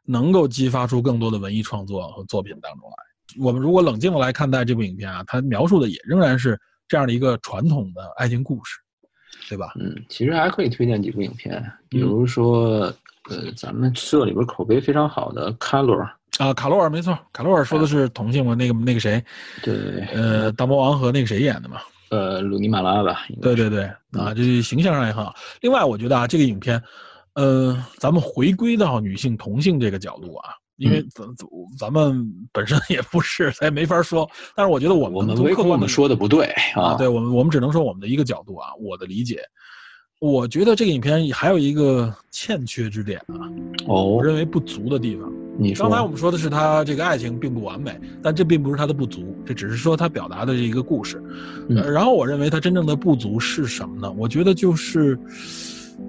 [0.05, 3.43] 能够激发出更多的文艺创作和作品当中来。
[3.45, 8.79] 我们如果冷静的来看待这部影片啊，它描述的也仍然是这样的一个传统的爱情故事。
[9.49, 9.71] 对吧？
[9.79, 12.93] 嗯，其实还可以推荐几部影片，比如说，
[13.29, 15.95] 呃，咱们社里边口碑非常好的《卡罗
[16.39, 18.55] 尔》啊，《卡罗尔》没错，《卡罗尔》说的是同性嘛？
[18.55, 19.23] 那个那个谁？
[19.63, 19.75] 对，
[20.13, 21.81] 呃，大魔王和那个谁演的嘛？
[22.09, 23.25] 呃，鲁尼马拉吧？
[23.41, 25.35] 对对对，啊，这形象上也很好。
[25.61, 26.81] 另外，我觉得啊，这个影片，
[27.35, 30.51] 呃，咱们回归到女性同性这个角度啊。
[30.77, 34.29] 因为咱咱咱们本身也不是，咱也没法说。
[34.55, 36.45] 但是我觉得我们我们我们说的不对
[36.75, 36.93] 啊。
[36.93, 39.41] 对我们我们只能说我们的一个角度啊，我的理解，
[40.19, 43.49] 我觉得这个影片还有一个欠缺之点啊，
[43.87, 45.33] 哦我，认为不足的地方。
[45.57, 51.21] 你说刚才我们说的是他这个爱情并不完美，但这并不是他的不足，这只是说他表达的这一个故事。
[51.69, 54.13] 嗯呃然后我认为他真正的不足是什么呢？
[54.17, 55.17] 我觉得就是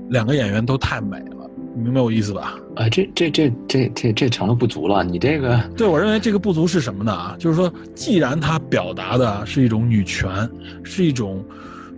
[0.08, 2.58] 两个演员都太美了，你明白我意思吧？
[2.76, 5.02] 啊，这这这这这这成了不足了。
[5.02, 7.12] 你这个对我认为这个不足是什么呢？
[7.12, 10.48] 啊，就是说，既然他表达的是一种女权，
[10.84, 11.42] 是一种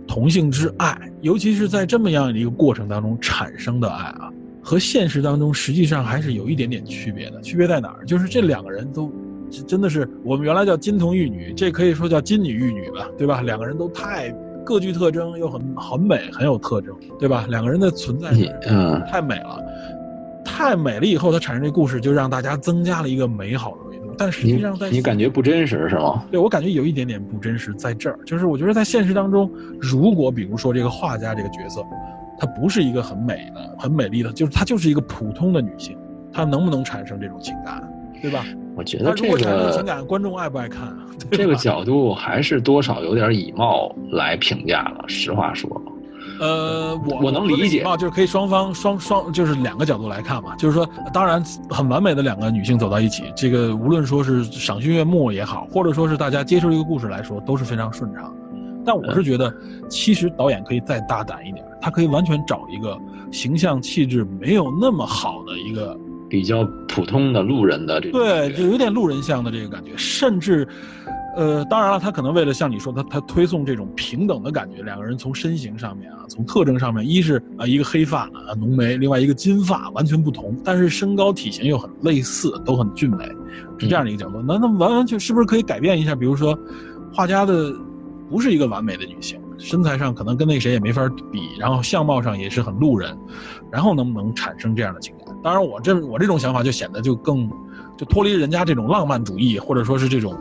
[0.07, 4.29] 同性之爱，尤其是在这么样的一个过程当中产生的爱啊，
[4.61, 7.41] 和现实当中实际上还是有一点点区别的。
[7.41, 8.05] 区别在哪儿？
[8.05, 9.11] 就是这两个人都
[9.67, 13.41] 真的是我们原来叫金童玉女，这可以说叫金女玉女吧，对吧？
[13.41, 14.29] 两个人都太
[14.63, 17.45] 各具特征，又很很美，很有特征，对吧？
[17.49, 19.59] 两个人的存在你嗯太美了，
[20.45, 26.23] 太美了以后，它产生这故事就让大家增加了一个美好的维度，但实际你上在你感觉不真实是吗？
[26.31, 31.83] 对我感觉有一点点不真实在这儿，就是我觉得在现实当中，如果比如说这个画家这个角色，
[32.41, 35.95] 她不是一个很美的、很美丽的，就是她就是一个普通的女性，
[36.33, 37.87] 她能不能产生这种情感，
[38.19, 38.43] 对吧？
[38.75, 40.97] 我觉得这个产生情感，观众爱不爱看啊？
[41.29, 45.05] 这个角度还是多少有点以貌来评价了。
[45.07, 45.69] 实话说，
[46.39, 58.40] 呃，我我能理解啊，就是可以双方双双就是两个角度来看嘛，就是说，当然很完美的两个女性走到一起，这个无论说是赏心悦目也好，或者说是大家接受一个故事来说，都是非常顺畅的。
[58.85, 59.53] 但我是觉得，
[59.89, 62.97] 其实导演可以再大胆一点，他可以完全找一个
[63.31, 65.97] 形象气质没有那么好的一个
[66.29, 70.67] 比较普通的路人的这种对，就有点路人像的这个感觉，甚至，
[71.35, 83.25] 呃，当然了，他可能为了像你说，他他推送这种平等的感觉，两个人从身形上面啊，从特征上面，一是啊、一个黑发啊浓眉，另外一个金发，完全不同，但是身高体型又很类似，都很俊美，
[83.77, 84.41] 是这样的一个角度。
[84.45, 86.15] 那那完完全是不是可以改变一下？
[86.15, 86.57] 比如说，
[87.13, 87.73] 画家的
[88.31, 93.15] 不是一个完美的女性，身材上可能跟那谁也没法比，然后相貌上也是很路人，
[93.69, 95.35] 然后能不能产生这样的情感？
[95.43, 97.49] 当然，我这我这种想法就显得就更
[97.97, 100.33] 就脱离人家这种浪漫主义，或者说是这种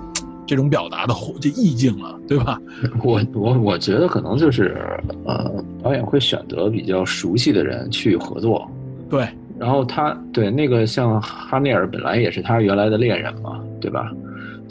[0.46, 2.61] 这种表达的或这意境了，对吧？
[3.03, 8.70] 我我我觉得可能就是呃，导演会选择比较熟悉的人去合作，
[9.09, 14.12] 对，然后他对那个像哈内尔本来也是他原来的恋人嘛，对吧？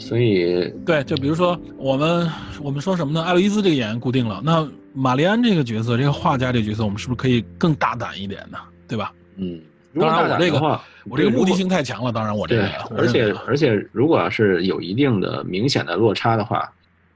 [0.00, 2.28] 所以对，就比如说我们
[2.60, 3.22] 我们说什么呢？
[3.22, 8.58] 艾洛伊斯这个演员固定了，那玛丽安这个角色，这个画家这个角色，我们是不是可以更大胆一点呢？
[8.88, 9.12] 对吧？
[9.36, 9.60] 嗯，
[9.94, 16.68] 当然我这个话我这个目的性太强了，当然我这个，，我而且而且，如果要是有一定的明显的落差的话，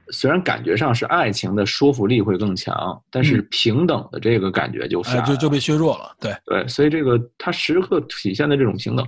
[0.09, 5.25] 虽然感觉上是爱情的说服力会更强，但是嗯平等的这个感觉就哎下来了。
[5.25, 9.05] 就就被削弱了，对，对，所以这个它时刻体现的这种平等，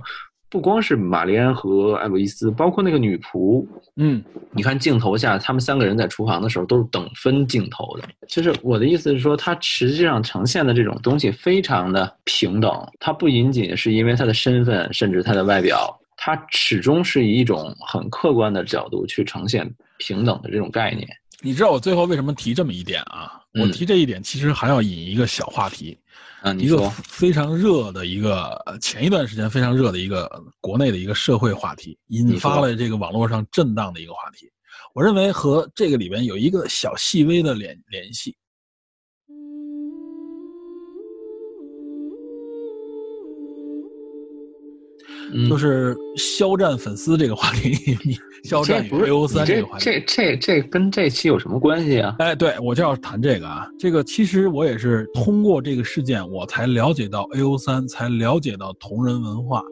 [0.50, 8.08] 不光是玛丽安和艾洛伊斯，包括那个女仆，嗯，你看镜头下，他们三个人在厨房的时候都是等分镜头的。
[8.26, 21.06] 就是我的意思是说，它实际上呈现的这种东西非常的平等，它不仅仅是因为他的身份，甚至他的外表，它始终是以一种很客观的角度去呈现平等的这种概念。
[21.40, 23.40] 你知道我最后为什么提这么一点啊？
[23.54, 25.96] 我嗯提这一点其实还要引一个小话题，
[26.42, 30.28] 啊，你一个说，非常热的一个呃前一段时间非常热的一个
[30.60, 34.50] 国内的一个社会话题，引发了这个网络上震荡的一个话题。
[34.94, 38.36] 我认为和这个里边有一个小细微的联联系，
[45.32, 49.84] 嗯就是肖战粉丝这个话题， 你肖战与这不是 A O 三这个话题。
[49.84, 52.16] 这这这跟这期有什么关系啊？
[52.18, 59.62] 哎，对我就要谈这个啊，这个其实我也是通过这个事件，我才了解到 A O 三，才了解到同人文化。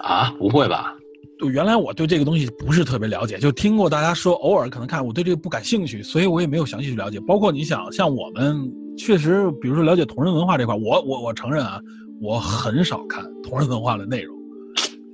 [0.00, 0.94] 啊，不会吧？
[1.40, 7.18] 就原来我对这个东西不是特别了解，就听过大家说，偶尔可能看，我对这个不感兴趣，所以我也没有详细去了解。
[7.20, 8.60] 包括你想，像我们
[8.96, 11.80] 确实，比如说了解同人文化这块，我我我承认啊，
[12.20, 14.36] 我很少看同人文化的内容，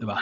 [0.05, 0.19] 对吧？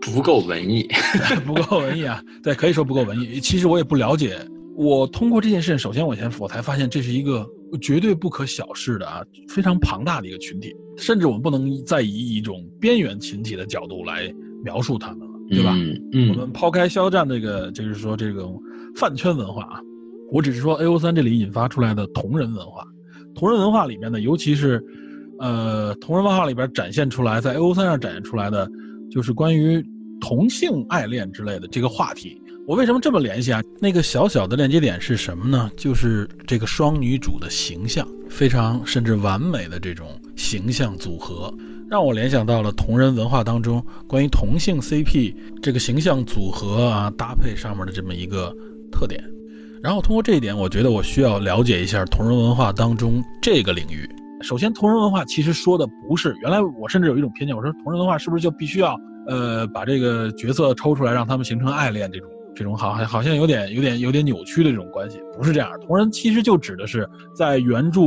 [0.00, 0.88] 不够文艺。
[1.44, 3.40] 不够文艺啊，对，可以说不够文艺。
[3.40, 4.38] 其实我也不了解。
[4.76, 7.44] 我通过这件事，首先我先我才发现这是一个
[7.80, 15.74] 绝对不可小视的啊，非常庞大的一个群体，甚至我们不能再以一种边缘群体的角度来描述他们了，对吧？
[15.76, 18.62] 嗯嗯我们抛开肖战这个，就是说这种
[18.94, 19.80] 饭圈文化啊，
[20.30, 22.86] 我只是说 A O 三这里引发出来的同人文化，
[23.34, 24.84] 同人文化里面呢，尤其是，
[25.38, 28.68] 呃，同人文化里边展现出来，在 A O 三上展现出来的，
[29.10, 29.84] 就是关于
[30.20, 32.40] 同性爱恋之类的这个话题。
[32.66, 33.62] 我为什么这么联系啊？
[33.80, 35.70] 那个小小的链接点是什么呢？
[35.76, 41.52] 就是这个双女主的形象非常甚至完美的这种形象组合，
[41.88, 48.52] 让我联想到了同人文化当中关于同性 CP 这个形象组合啊搭配上面的这么一个
[48.90, 49.22] 特点。
[49.80, 54.08] 然后通过这一点，我觉得我需要了解一下同人文化当中这个领域。
[54.42, 65.20] 首先，同人文化其实说的不是原来我甚至有一种偏见，我说同人文化是不是就必须要呃把这个角色抽出来，让他们形成爱恋这种这种好好像有点有点有点扭曲的这种关系？
[65.36, 68.00] 不是这样，同人其实就指的是在原著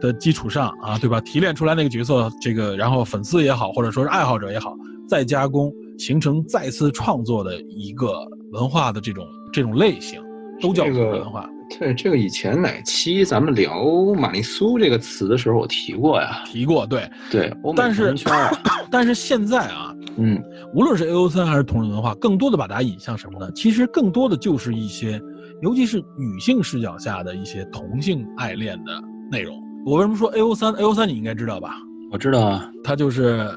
[0.00, 1.20] 的基础上啊，对吧？
[1.20, 4.74] 提炼出来那个角色，这个然后粉丝也好，或者说是爱好者也好，
[5.08, 8.12] 再加工形成再次创作的一个
[8.52, 10.20] 文化的这种这种类型，
[10.60, 11.48] 都叫同人文化。
[11.78, 13.84] 对这个以前哪期咱们聊
[14.14, 17.52] 玛丽苏这个词的时候，我提过呀，提过，对对。
[17.76, 18.14] 但是
[18.90, 20.40] 但是现在啊，嗯，
[20.72, 23.50] 无论是 A O 三还是同人文化，更多的把大家引向什么呢？
[23.54, 25.20] 其实更多的就是一些，
[25.62, 28.92] 尤其是女性视角下的一些同性爱恋的
[29.30, 29.60] 内容。
[29.84, 31.74] 我为什么说 A O 三？A O 三你应该知道吧？
[32.12, 33.48] 我知道啊，它就是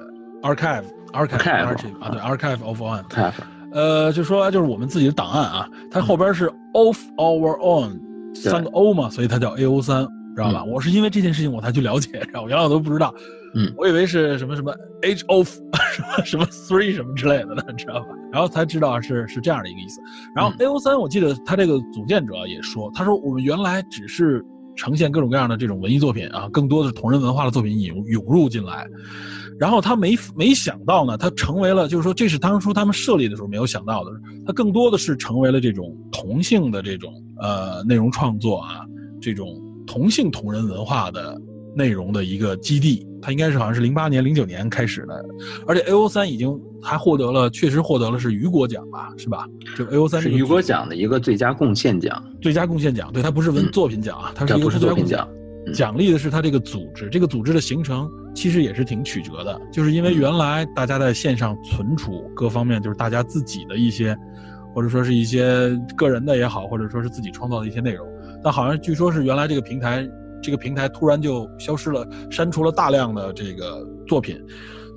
[0.42, 3.04] Archive Archive Archive 啊，对 Archive of One。
[3.74, 8.00] 呃，就说就是我们自己的档案啊，它后边是 of our own
[8.42, 10.64] 三个 O 嘛，所以它叫 A O 三，知道吧？
[10.64, 13.14] 我是因为这件事情我才去了解， 然后原来我都不知道，
[13.56, 15.50] 嗯，我以为是什么什么 H of
[15.94, 18.08] 什么什么 three 什么之类的呢，知道吧？
[18.32, 20.00] 然后才知道是是这样的一个意思。
[20.36, 24.44] 然后 A O 三，我记得他这个组建者也说，他说我们原来只是
[24.78, 28.88] 呈现各种各样的这种文艺作品啊，更多的是同人文化的作品引涌入进来。
[29.60, 34.12] 然后他没没想到呢，他成为了，就是说这是当初他们设立的时候没有想到的，
[34.46, 37.12] 他更多的是成为了这种同性的这种
[37.42, 38.86] 呃内容创作啊，
[39.20, 41.36] 这种同性同人文化的
[41.76, 43.04] 内容的一个基地。
[43.22, 45.26] 他应该是好像是零八年、零九年开始的，
[45.66, 49.46] 而且 A O 三已经还获得了，确实获得了是雨果奖吧，是吧？
[49.78, 55.28] 就 A O 三是雨果奖的一个最佳贡献奖，最佳贡献奖，对，它不是文作品奖啊，它是一个作品奖。
[55.74, 64.18] 奖励的是它这个组织，这个组织的形成其实也是挺曲折的，就是因为原来大家在线上存储各方面，就是大家自己的一些，
[64.74, 68.08] 或者说是一些个人的也好，或者说是自己创造的一些内容，
[68.42, 70.08] 但好像据说是原来这个平台，
[70.42, 74.40] 这个平台突然就消失了，删除了大量的这个作品，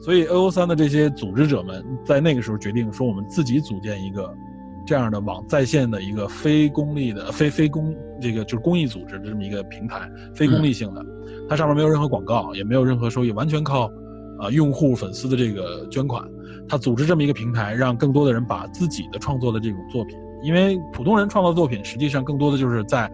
[0.03, 4.33] 所以 A O 三的这些组织者们在那个时候决定说，我们自己组建一个。
[4.87, 11.05] 这样的网在线的一个非公立的非非公这个就是公益组织的这么一个平台，非公立性的，
[11.49, 13.85] 它上面没有任何广告，也没有任何收益，完全靠
[14.41, 16.25] 啊用户粉丝的这个捐款。
[16.67, 23.09] 它组织这么一个平台，让更多的人把自己的创作的这种作品，因为普通人创作作品实际上更多的就是在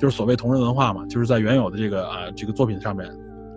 [0.00, 3.06] 就是所谓同人文化嘛，就是在原有的这个啊这个作品上面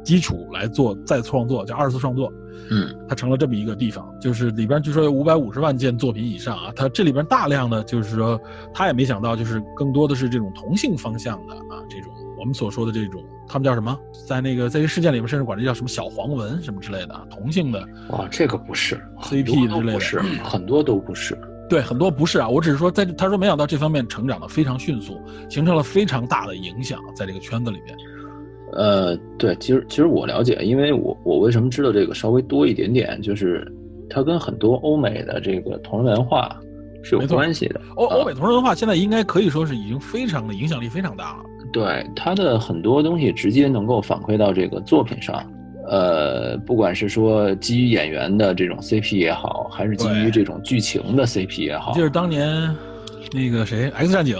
[0.03, 2.32] 基础来做再创作，叫二次创作。
[2.69, 6.71] 嗯，它成了这么一个地方，就是里边据说有五百五十万件作品以上啊。
[6.75, 8.39] 它这里边大量的就是说，
[8.73, 13.97] 他也没想到，就是更多的是这种同性方向的啊，这种我们所说的这种，他们叫什么？
[14.27, 17.86] 在那个在这事件里面，甚至管这叫什么小黄文什么之类的，同性的。
[18.10, 21.38] 哇，这个不是 CP 之类的，是很多都不是。
[21.73, 22.47] 对，很多不是啊。
[22.47, 27.97] 我只是说，在他说没想到这方面成长的非常迅速，形成了非常大的影响，在这个圈子里面。
[28.73, 33.67] 呃，对，其实其实我了解，因为我我为什么知道这个稍微多一点点，就是
[34.07, 36.55] 它跟很多欧美的这个同人文化
[37.01, 37.81] 是有关系的。
[37.95, 41.43] 欧欧美同人文化现在应该可以说是已经非常的影响力非常大了。
[41.71, 45.43] 对，它的很多东西直接能够反馈到这个作品上，
[45.93, 52.75] 呃，不管是说基于演员的这种 CP 也好，还是基于这种剧情的 CP 也好，就是当年
[53.32, 54.36] 那个谁 X 战警。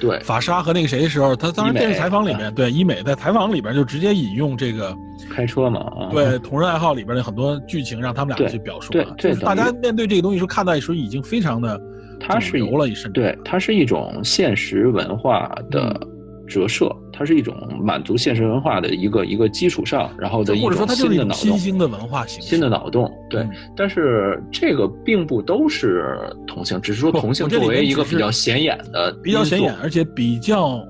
[0.00, 4.94] 对法沙和那个谁的时候，他当时电视采访里面，对医美在采访里边就直接引用这个
[5.30, 9.14] 开车嘛，啊对同人爱好里边的很多剧情，让他们俩去表述了。
[9.16, 11.80] 对，大家面对这个东西时候，看待时候已经非常的，
[12.18, 13.12] 它是油了一身。
[13.12, 15.98] 对，它是一种现实文化的。
[16.46, 23.10] 折射，它是一种满足现实文化的一个一个基础上，然后的一种新的脑洞，新兴的文化形式，新的脑洞。
[23.30, 30.80] 对，但是这个并不都是同性，只是说同性作为一个比较显眼的、比较显眼而且比较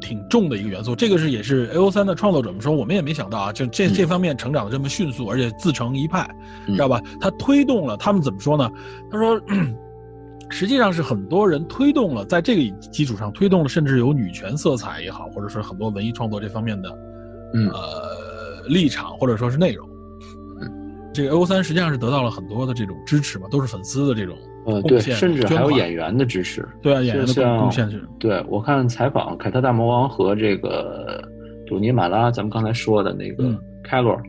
[0.00, 0.94] 挺重的一个元素。
[0.94, 6.28] 这个是也是 A O 三的创作者们说，我们也没想到啊，就这这方面成长的这么迅速，而且自成一派，
[6.66, 7.00] 知道吧？
[7.20, 8.70] 他推动了他们怎么说呢？
[9.10, 9.40] 他说。
[10.50, 16.90] 实际上是很多人推动了，在这个基础上推动了，甚至有女权色彩也好，或者说很多文艺创作这方面的，
[17.54, 19.88] 嗯呃，立场或者说是内容。
[20.60, 20.68] 嗯，
[21.14, 26.68] 这个 O 三实际上是得到了很多的这种支持嘛，都是粉丝的这种贡献，甚至还有演员的支持。
[26.82, 28.02] 对啊，演员的贡献是。
[28.18, 31.22] 对我看采访凯特大魔王和这个
[31.66, 34.20] 多尼马拉，咱们刚才说的那个凯罗。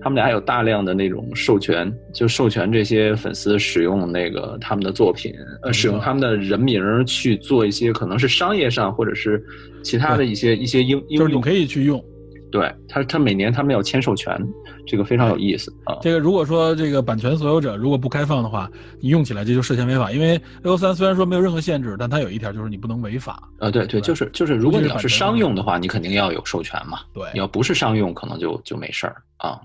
[0.00, 5.32] 他们俩有大量的那种授权，就授权这些粉丝使用那个他们的作品，
[5.62, 9.42] 呃，使用他们的人名去做一些可能是商业上或者是
[9.82, 12.02] 其他的一些一些应就是你可以去用，
[12.50, 14.40] 对他，他每年他们要签授权，
[14.86, 15.98] 这个非常有意思啊。
[16.00, 18.70] 这个如果说这个版权所有者如果不开放的话，
[19.00, 20.10] 你用起来这就涉嫌违法。
[20.10, 23.42] 因为 A O 三虽然说没有任何限制，但它有一条就是你不能违法。
[23.58, 27.00] 啊，对对，就是就是，如果你要是商用的话，你肯定要有授权嘛。
[27.12, 29.60] 对，你要不是商用，可能就就没事儿啊。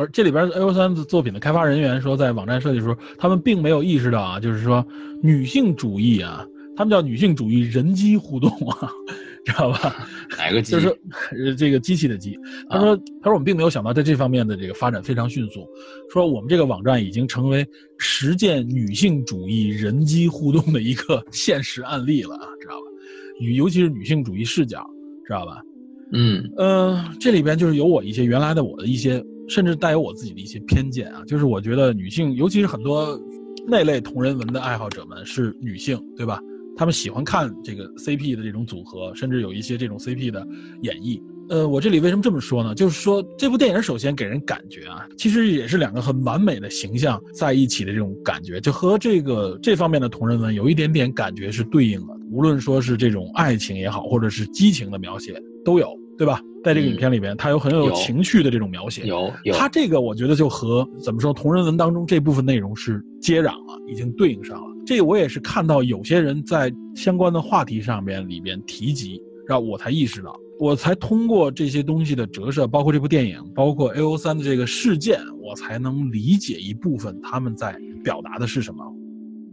[0.00, 4.82] 而这里边 A O 三作品的开发人员说，在网站设计的时候，他们并没有意识到啊，就是说
[5.22, 8.90] 女性主义啊，他们叫女性主义人机互动啊。
[9.42, 10.06] 知道吧？
[10.36, 10.72] 哪个机？
[10.72, 12.38] 就是，这个机器的机。
[12.68, 15.66] 他说：“他说我们并没有想到在这方面的这个发展非常迅速。
[16.12, 22.82] 说我们这个网站已经成为实践女性主义人机互动的一个现实案例了啊，知道吧？
[23.40, 24.86] 女尤其是女性主义视角，
[25.26, 25.62] 知道吧？
[26.12, 31.22] 嗯呃，这里边就是有我一些原来的我的一些，甚至带有我自己的一些偏见啊。
[31.26, 33.20] 就是我觉得女性，尤其是很多
[33.66, 36.40] 那类同人文的爱好者们是女性，对吧？”
[36.76, 40.46] 他们喜欢看这个 CP 的这种组合，甚至有一些这种 CP 的
[40.80, 41.20] 演绎。
[41.50, 42.74] 呃，我这里为什么这么说呢？
[42.74, 52.14] 就是说这部电影首先给人感觉啊，其实也是两个很完美的形象在一起的这种感觉，就和这个这方面的同人文有一点点感觉是对应的。
[52.30, 55.34] 无论说是这种爱情也好，或者是激情的描写
[55.64, 56.40] 都有，对吧？
[56.62, 59.04] 在这个影片里边，它有很有情趣的这种描写。
[59.04, 59.54] 有有。
[59.54, 64.76] 它这个我觉得就和怎么说同人文当中这部分内容是接壤了，已经对应上了。
[64.86, 78.84] 这我也是看到有些人在相关的话题上面里边提及，然后我才意识到，我才通过这些东西的折射，包括这部电影，包括 A O 三的这个事件，我才能理解一部分他们在表达的是什么。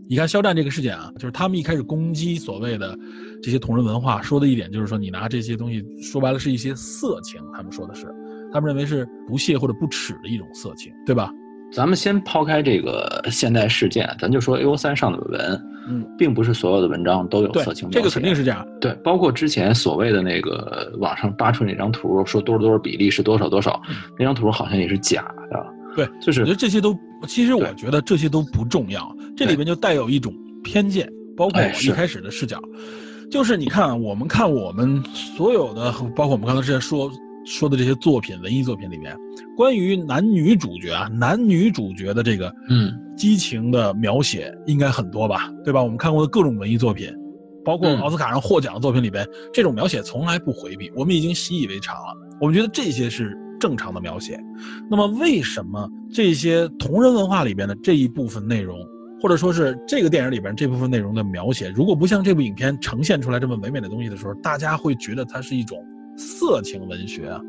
[0.09, 2.97] 你看肖战这个事件啊，就是他们一开始攻击所谓的
[3.41, 8.07] 这些同人文化，说的一点就是说，你拿这些东西说白了是一些色情，他们说的是，
[8.51, 11.31] 他们认为是不屑或者不耻的一种色情，对吧？
[11.73, 18.65] 咱们先抛开这个现代事件，咱就说 A O 三上的文，嗯，并不是所有的文章都有色情这个肯定是这样。
[18.79, 23.81] 对，包括之前所谓的那个网上扒出那张图，说多少多少比例是多少多少，
[24.17, 25.73] 那张图好像也是假的。
[25.93, 30.33] 对，就是我觉得这些都，其实我觉得这些都不重要，这里面就带有一种
[30.63, 32.61] 偏见，包括我一开始的视角，
[33.29, 37.11] 就是你看，我们看我们所有的，包括我们刚才之前说。
[37.49, 39.15] 说的这些作品，文艺作品里面，
[39.55, 45.81] 关于男女主角啊，男女主角的这个嗯激情的描写应该很多吧，对吧？
[45.81, 47.09] 我们看过的各种文艺作品，
[47.63, 52.13] 包括奥斯卡上获奖的作品里边，这种描写从来不回避，我们已经习以为常了。
[52.41, 54.37] 我们觉得这些是正常的描写。
[54.91, 58.77] 那么，为什么这些同人文化里边的这一部分内容，
[59.21, 65.77] 或者说是这个电影里边这部分内容的描写，如果不像这部影片呈现出来这么唯美的东西的时候，大家会觉得它是一种？
[66.19, 67.39] 色情文学啊，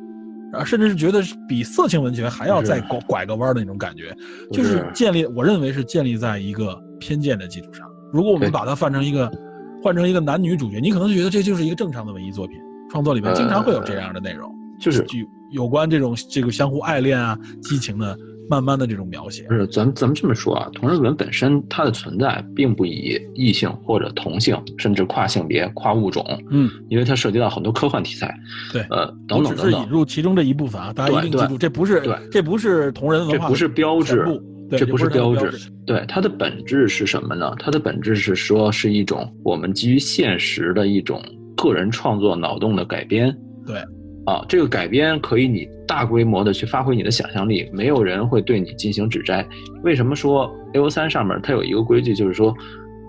[0.53, 4.15] 啊，甚至是觉得比色情文学还要再拐拐个弯的那种感觉，
[4.53, 7.89] 就是建立，我认为是建立在一个偏见的基础上。
[8.13, 9.27] 如果我们把它换成一个，
[9.83, 12.59] 换成一个男女主角，你可能觉得这就是一个正常的文艺作品，
[12.91, 15.03] 创作里面经常会有这样的内容，就是
[15.51, 18.15] 有关这种这个相互爱恋啊、激情的。
[18.49, 28.35] 慢慢的这种描写，不是咱咱们这么说啊，同人文本身它的存在，并不以异性或者同性，甚至跨性别、跨物种，嗯，因为它涉及到很多科幻题材，
[28.73, 34.25] 对，呃，等等等等，只是引入其中这一部分啊，大家一定记住，这不是对，这不是同人文化，这不是标志，
[34.71, 35.53] 这不是标志，
[35.85, 37.55] 对，它的本质是什么呢？
[37.59, 41.23] 它的本质是说是一种我们基于现实的一种
[41.57, 43.37] 个人创作脑洞的改编，
[43.67, 43.77] 对。
[44.29, 49.43] 啊，这个改编可以你大规模的去发挥你的想象力，没有人会对你进行指摘。
[49.83, 52.55] 为什么说 A O 三上面它有一个规矩，就是说，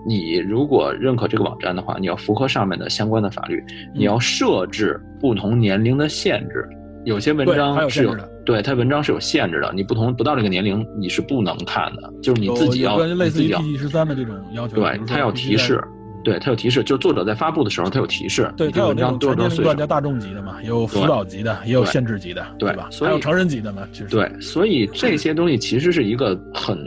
[0.06, 3.62] 你如果认可这个网站的话，你要符合上面的相关的法律，
[3.94, 6.66] 你要设置不同年龄的限制。
[7.04, 8.16] 有些文章是有，
[8.46, 15.84] 对它文章是有限制的，你不同不到这个年龄你是不能看的，就是你自己要类似于 P G 十三的这种要求，对，它要提示。
[16.22, 18.52] 对它有提示，就是作者在发布的时候，它有提示。
[18.56, 22.88] 对它有那种全年龄段加大众级的嘛，有辅导级的，也有限制级的，对吧？
[23.00, 24.06] 还有成人级的嘛，其实。
[24.08, 26.78] 对，所以这些东西其实是一个很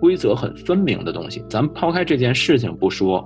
[0.00, 1.44] 规则很分明的东西。
[1.50, 3.22] 咱们抛开这件事情不说，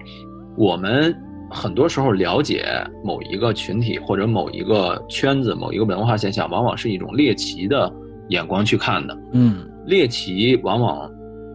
[0.56, 1.14] 我们
[1.50, 2.64] 很多时候了解
[3.04, 7.92] 某一个群体或者某一个圈子、某一个文化现象，往往是一种猎奇的
[8.30, 9.16] 眼光去看的。
[9.32, 11.08] 嗯，猎奇往往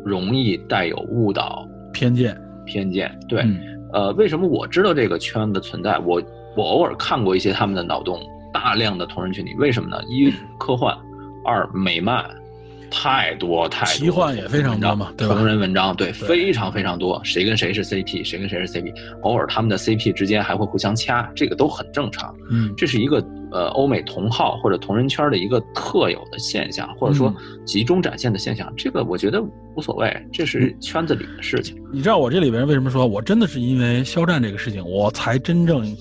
[0.06, 3.14] 容易带有误导、偏见、偏见。
[3.28, 3.44] 对。
[3.94, 5.98] 呃，为什么我知道这个圈的存在？
[6.00, 6.22] 我
[6.56, 8.22] 我偶尔看过一些他们的脑洞，
[8.52, 9.56] 大量的同人群体。
[9.56, 10.02] 为什么呢？
[10.10, 10.98] 一科幻，
[11.44, 12.26] 二美漫，
[12.90, 13.94] 太多太多。
[13.94, 17.22] 奇幻也非常多嘛，同人文章对非常非常多。
[17.24, 22.36] 谁跟谁是 CP，谁跟谁是 CP，偶尔他们的 CP 之间还会互相掐，这个都很正常。
[22.50, 23.26] 嗯，这是一个。
[23.50, 27.34] 呃，欧美同号或者同人圈的一个特有的现象，或者说
[27.66, 29.42] 集中展现的现象，这个我觉得
[29.74, 31.82] 无所谓，这是圈子里的事情。
[31.94, 35.96] 你知道我这里边为什么说我真的是因为肖战这个事情，我才真正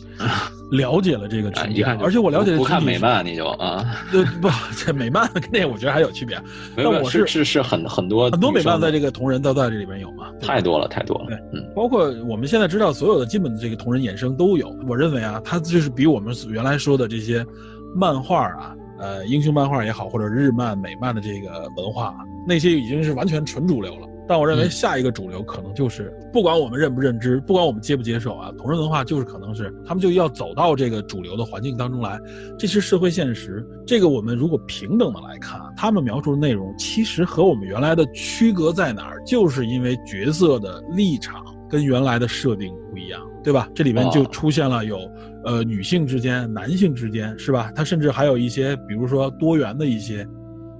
[0.71, 6.37] 了解了这个群体，啊一看就而且我了解的不不看美漫你就啊， 是，呃不，这美漫跟这个我觉得还有区别。
[6.77, 14.75] 没有没有我是是是是很很多很多美漫在这这个同人都在这里边有嘛，太多了太多了对，嗯包括我们现在知道所有的基本的这个同人衍生都有。
[14.89, 17.45] 我认为啊，它就是比我们原来说的这些
[17.95, 22.17] 漫画啊，呃，英雄漫画也好，或者日漫、美漫的这个文化啊，
[22.49, 24.09] 那些已经是完全纯主流了。
[24.29, 32.19] 但我认为嗯下一个主流可能就是，不管我们认不认知，不管我们接不接受啊，同人文化就是可能是他们就要走到这个主流的环境当中来，
[32.59, 33.67] 这是社会现实。
[33.87, 43.69] 这个我们如果平等的来看，他们描述的内容其实和我们原来的区隔在哪儿，就是因为角色的立场跟原来的设定不一样，对吧？
[43.75, 44.99] 这里面就哦出现了有
[45.45, 47.71] 呃女性之间、男性之间，是吧？
[47.75, 50.27] 它甚至还有一些，比如说多元的一些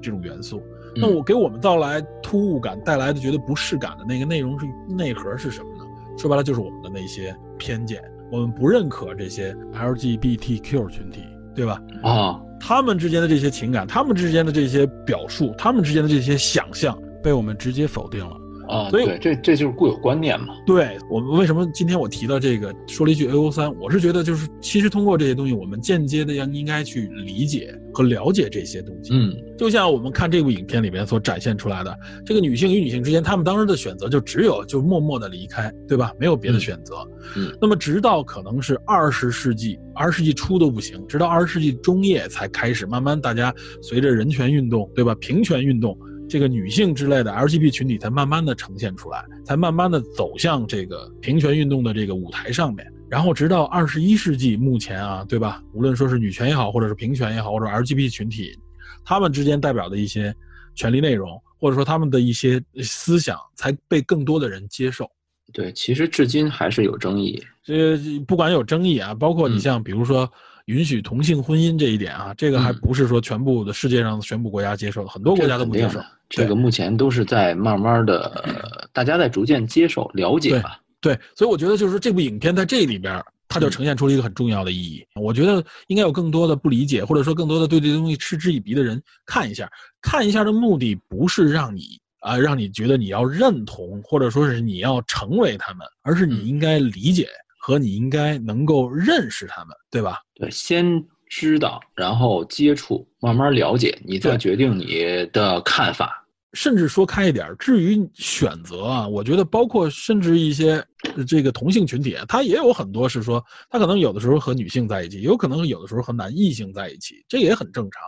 [0.03, 0.61] 这种元素。
[0.97, 5.85] 那我给我们带来突兀感带来的觉得不适感的那个内容是内核是什么呢？
[6.19, 11.23] 说白了就是我们的那些偏见，我们不认可这些 LGBTQ 群体，
[11.55, 11.83] 对吧？
[12.03, 18.37] 啊，他们之间的这些情感，他们之间的这些表述，他们之间的这些想象，被我们直接否定了。
[18.69, 20.55] 啊，所以对，这这就是固有观念嘛。
[20.67, 29.11] 对我们为什么今天我提到这个，说了一句 A O 三，我是觉得就是其实通过这些东西，我们间接的要应该去理解和了解这些东西。
[29.13, 36.13] 嗯，就像我们看这部影片里面所展现出来的，这个女性与女性之间，她们当时的选择就只有就默默的离开，对吧？
[36.19, 36.97] 没有别的选择。
[37.37, 45.15] 嗯那么直到可能是二十世纪，二十世纪初都不行，直到二十世纪中叶才开始慢慢大家随着人权运动，对吧？
[45.21, 45.97] 平权运动。
[46.29, 52.87] 这个女性之类的 LGBT 群体才慢慢的呈现出来，才慢慢的走向这个平权运动的这个舞台上面。
[53.09, 55.63] 然后直到二十一世纪目前啊，对吧？
[55.73, 58.59] 无论说是女权也好，或者是平权也好，或者 LGBT 群体，
[59.05, 60.35] 他们之间代表的一些
[60.75, 65.09] 权利内容，或者说他们的一些思想，才被更多的人接受。
[65.53, 67.41] 对，其实至今还是有争议。
[67.63, 67.97] 这
[68.27, 70.29] 不管有争议啊，包括你嗯像比如说
[70.67, 80.81] 允许同性婚姻这一点啊，这个还嗯不是说全部的世界上全部国家接受的，很多国家都不接受这个目前都是在慢慢的，呃大家在逐渐接受、了解吧。
[81.01, 85.07] 对，所以我觉得就是说这部影片在这里边，它就嗯呈现出了一个很重要的意义。
[85.15, 89.71] 我觉得应该有更多的不理解，或者说更多的对这东西嗤之以鼻的人看一下。
[90.01, 97.29] 看一下的目的不是让你啊、让你觉得你要认同，或者说是你要成为他们，而是你嗯应该理解
[97.67, 100.21] 和你应该能够认识他们，对吧？
[100.37, 106.25] 对，先知道，然后接触，慢慢了解，你再决定你的看法。
[106.53, 110.75] 甚至说开一点，至于选择啊，我觉得包括甚至一些
[111.17, 118.01] 呃这个同性群体啊，他也有很多是说，他可能有的时候和女性在一起，有可能有的时候和男异性在一起，这也很正常。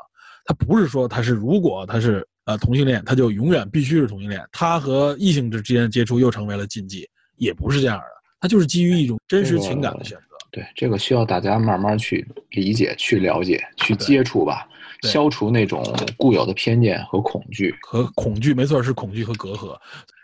[0.45, 8.18] 他不是说他是如果他是呃同性恋，他就永远必须是同性恋，他和异性之间接触又成为了禁忌，也不是这样的。
[8.41, 10.37] 他就是基于一种真实情感的选择。
[10.51, 14.67] 对，这个需要大家慢慢去理解、去了解、去接触吧，
[15.03, 15.85] 消除那种
[16.17, 17.75] 固有的偏见和恐惧。
[17.83, 19.77] 和恐惧，没错，是恐惧和隔阂，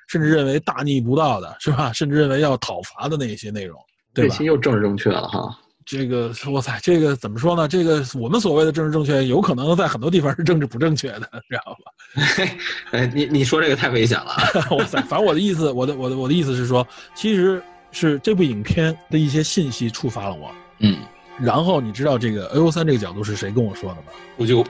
[0.08, 1.92] 甚至认为大逆不道的是吧？
[1.92, 3.78] 甚至认为要讨伐的那些内容，
[4.14, 4.36] 对吧？
[4.40, 5.58] 又政治正确了哈。
[5.84, 7.68] 这个哇塞，这个怎么说呢？
[7.68, 11.92] 这个我们所谓的政治正确，有可能在很多地方是政治不正确的，知道吧？
[12.92, 14.42] 哎，你你说这个太危险了啊！
[14.78, 17.62] 哇塞，反正我的意思，我的我的我的意思是说，其实
[17.94, 20.50] 是这部影片的一些信息触发了我。
[20.80, 20.98] 嗯，
[21.40, 24.08] 然后你知道这个 A O 三这个角度是谁跟我说的吗？
[24.36, 24.62] 不就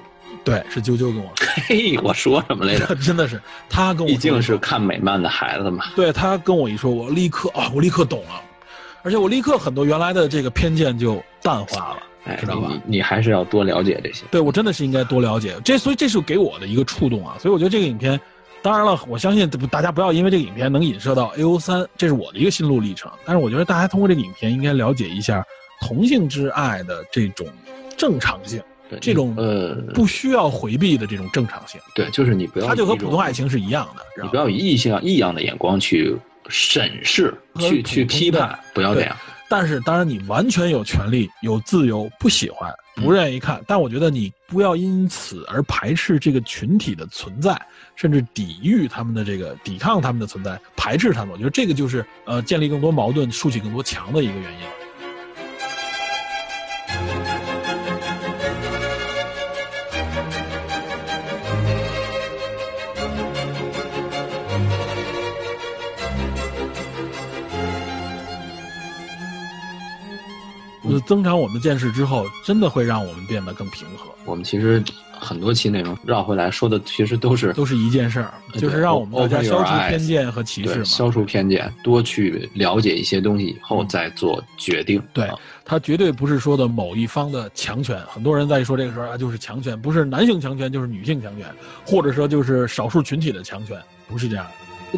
[0.45, 2.95] 对，是啾啾跟我说嘿，我说什么来着？
[3.03, 4.15] 真的是他跟我说。
[4.15, 5.87] 毕竟是看美漫的孩子嘛。
[5.97, 8.41] 对他跟我一说，我立刻啊，我立刻懂了，
[9.03, 12.03] 而且我立刻很多原来的这个偏见就淡化了。
[12.25, 14.25] 哎，知道吧你还是要多了解这些。
[14.31, 17.37] 对我真的是应该多了解这，所以这是给我的一个触动啊。
[17.39, 18.19] 所以我觉得这个影片，
[18.65, 23.13] 当然了，我相信大家不要因为这个影片能引射到 A O 三，这是我的一个心路历程。
[23.27, 25.45] 但是我觉得大家通过这个影片应该了解一下
[25.83, 27.47] 同性之爱的这种
[27.95, 36.17] 正常性，对这种呃，不需要回避的这种正常性，对，就是你不要它就和普通爱情是一样的，你不要以异性异样的眼光去
[36.49, 39.15] 审视、去去批判，不要这样。
[39.49, 47.61] 但是当然你完全有权利、有自由不喜欢、不愿意看，但我觉得你不要因此而排斥这个群体的存在，
[47.95, 51.33] 甚至抵御他们的这个、抵抗他们的存在，排斥他们。
[51.33, 54.84] 我觉得这个就是呃建立更多矛盾、竖起更多墙的一个原因
[71.01, 74.11] 增长我们的见识之后，真的会让我们变得更平和。
[74.25, 74.83] 我们其实
[75.19, 85.03] 很多期内容绕回来说的，其实都是都是一件事儿，就是让我们大家消除偏见和歧视嘛，消除偏见，多去了解一些东西以后再做决定。
[85.13, 85.31] 对，
[85.65, 87.99] 它绝对不是说的某一方的强权。
[88.07, 91.47] 很多人在说这个时候啊，就是强权，不是男性强权，就是女性强权，
[91.87, 94.51] 或者说就是少数群体的强权，不是这样的。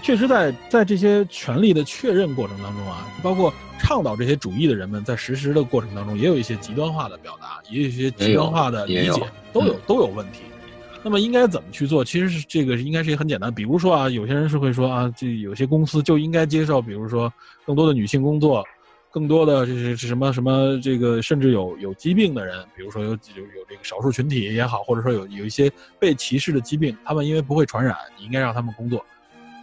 [0.03, 9.23] 确实，在在这些权利的确认过程当中啊，包括倡导这些主义的人们在实施的过程当中，也有一些极端化的表达，也有一些极端化的理解，
[9.53, 10.41] 都有都有问题。
[11.03, 12.05] 那么应该怎么去做？
[12.05, 13.53] 其实是这个应该是也很简单。
[13.53, 17.33] 比如说啊，有些人是会说啊，这有些公司就应该接受，比如说
[17.65, 18.65] 更多的女性工作，
[19.11, 29.05] 更多的这是什么什么这个，甚至有有疾病的人，比如说有有有这个少数群体也好，或者说有有一些被歧视的疾病，他们因为不会传染，你应该让他们工作。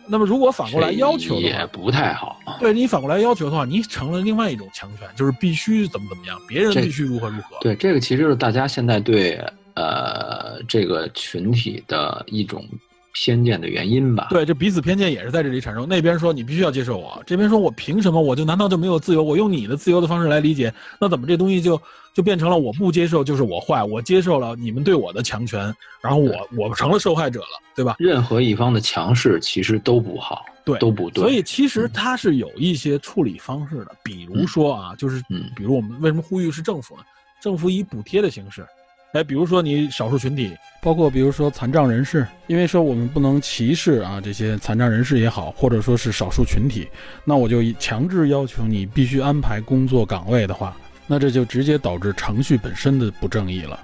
[0.08, 2.40] 那么，如果反过来要求也不太好。
[2.60, 7.58] 对你反过来要求的话，你成了另外一种强权，就是必须怎么怎么样，别人必须如何如何。
[7.62, 9.40] 对，这个其实是大家现在对
[9.76, 12.68] 呃这个群体的一种
[13.14, 14.28] 偏见的原因吧？
[14.30, 15.88] 对，这彼此偏见也是在这里产生。
[15.88, 18.22] 那边说你必须要接受我，这边说我凭什么？
[18.22, 19.24] 我就难道就没有自由？
[19.24, 21.82] 我用你的自由的方式来理解，那怎么这东西就？
[22.14, 27.96] 就变成了我不接受就是我坏，我接受了你们对我的强权，然后我我成了受害者了，对吧？
[27.98, 31.24] 任何一方的强势其实都不好，对，都不对。
[31.24, 37.04] 所以其实它是有一些处理方式的，比如说啊，就是嗯，比如我们为什么呼吁是政府呢？
[37.42, 38.64] 政府以补贴的形式，
[39.14, 46.88] 哎，比如说你少数群体，包括比如说残障人士，因为说我们不能歧视啊这些残障人士也好，或者说是少数群体，
[47.24, 50.76] 那我就强制要求你必须安排工作岗位的话。
[51.06, 53.80] 那这就直接导致程序本身的不正义了。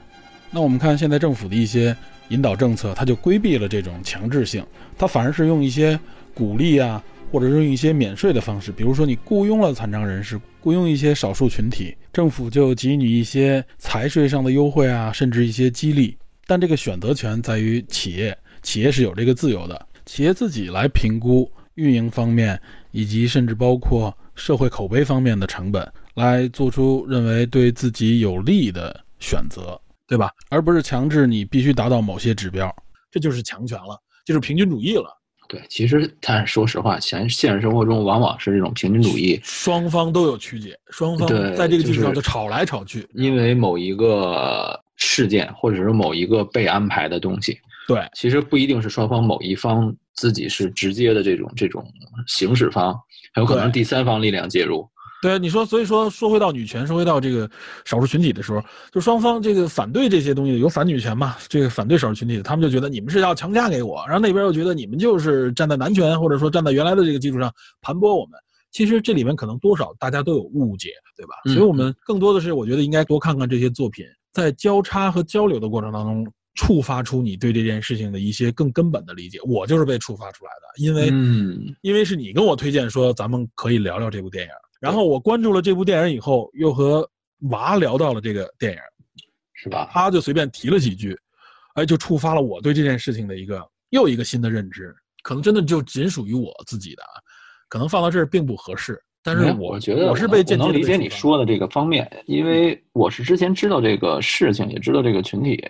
[0.50, 1.96] 那我们看现在政府的一些
[2.30, 4.66] 引导政策，它就规避了这种强制性，
[4.98, 6.00] 它反而是用一些
[6.34, 16.18] 鼓励啊，或者是用一些免税的方式，比如说你雇佣了残障人士，雇佣一些少数群体，政府就给予一些财税上的优惠啊，甚至一些激励。
[16.46, 22.60] 但这个选择权在于企业，企业是有这个自由的，企业自己来评估运营方面
[22.92, 25.88] 以及甚至包括社会口碑方面的成本。
[26.16, 30.30] 来做出认为对自己有利的选择，对吧？
[30.50, 32.76] 而不是强制你必须达到某些指标，
[33.10, 35.18] 这就是强权了，就是平均主义了。
[35.50, 47.60] 对，其实但说实话，现现实生活中往往是这种平均主义，双方都有曲解，双方在这个基础上就吵来吵去，因为某一个事件或者是某一个被安排的东西。
[47.88, 51.84] 对，其实不一定是双方某一方自己是直接的这种这种
[52.28, 52.94] 行使方，
[53.34, 54.88] 很有可能第三方力量介入。
[55.22, 57.50] 对你说，所以说说回到女权，说回到这个
[57.86, 61.36] 少数群体的时候，就双方这个反对这些东西，有反女权嘛？
[61.48, 68.40] 这个反对少数群体的，他们就觉得你们是要强加给我，然后那边又觉得你们就是站在男权或者说站在原来的这个基础上盘剥我们。
[68.72, 71.34] 其实这里面可能多少大家都有误解，对吧？
[71.46, 79.40] 所以我们更多的是，我觉得应该多看看这些作品，在交叉和交流的过程当中，触发出你对这件事情的一些更根本的理解。
[79.44, 81.08] 我就是被触发出来的，因为
[81.82, 84.52] 因为是你跟我推荐说咱们可以聊聊这部电影。
[84.80, 87.08] 然后我关注了这部电影以后，又和
[87.50, 88.80] 娃聊到了这个电影，
[89.54, 89.90] 是吧？
[89.92, 91.18] 他就随便提了几句，
[91.76, 94.96] 哎，就触发了我对这件事情的一个又一个新的认知。
[95.22, 97.20] 可能真的就仅属于我自己的啊，
[97.68, 99.02] 可能放到这儿并不合适。
[99.22, 105.62] 但是我觉得我是被间接能理解你说的这个方面，因为我是之前知道这个事情，也知道这个群体。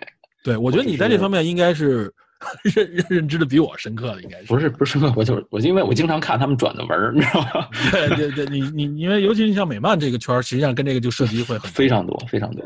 [0.44, 2.12] 对，我觉得你在这方面应该是。
[2.64, 7.68] 认认认知的比我深刻的应该是不是不是我就是我因为我经常看他们转的文，你知道吗？
[7.92, 12.64] 对对对，你你因为尤其是像美漫这个圈儿，实际上跟这个就涉及会很非常多 非常多。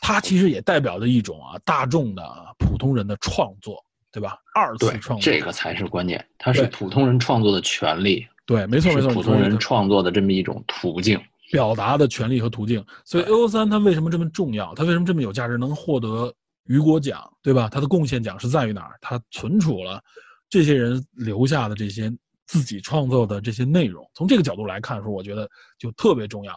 [0.00, 2.22] 它其实也代表着一种啊大众的
[2.58, 3.76] 普通人的创作，
[4.10, 4.36] 对吧？
[4.54, 8.26] 二次创作这个才是关键，它是普通人创作的权利。
[8.44, 11.16] 对，没错没错，普通人创作的这么一种途径，
[11.52, 12.84] 表达的权利和途径。
[13.04, 14.74] 所以 A O 三它为什么这么重要？
[14.74, 15.56] 它为什么这么有价值？
[15.56, 16.34] 能获得。
[16.64, 17.68] 雨果奖，对吧？
[17.68, 18.96] 他的贡献奖是在于哪儿？
[19.00, 20.02] 他存储了
[20.48, 22.12] 这些人留下的这些
[22.46, 24.08] 自己创作的这些内容。
[24.14, 25.48] 从这个角度来看，说我觉得
[25.78, 26.54] 就特别重要，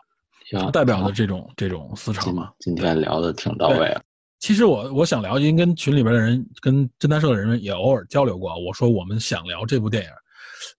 [0.72, 2.52] 代表的这种这种思潮嘛。
[2.60, 4.02] 今天聊的挺到位啊。
[4.40, 8.54] 其实我我想聊，因为跟群里边的人、跟侦探社的人也偶尔交流过。
[8.60, 10.10] 我说我们想聊这部电影，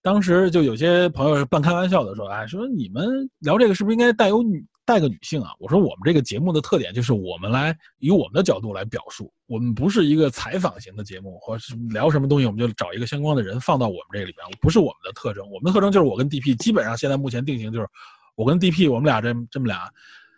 [0.03, 5.51] 当时就有些朋友是半开玩笑的说：“哎，说你们聊这个是不是应该带有女？”带个女性啊！
[5.59, 15.45] 我说我们这个节目的特点就是我们来以我们的角度来表述，我们不是一个采访型的节目，或是聊什么东西我们就找一个相关的人放到我们这里边，不是我们的特征。
[15.51, 17.89] 我们的特征就是我跟 DP 基本上现在目前定型就是
[18.37, 19.91] 我跟 DP 我们俩这这么俩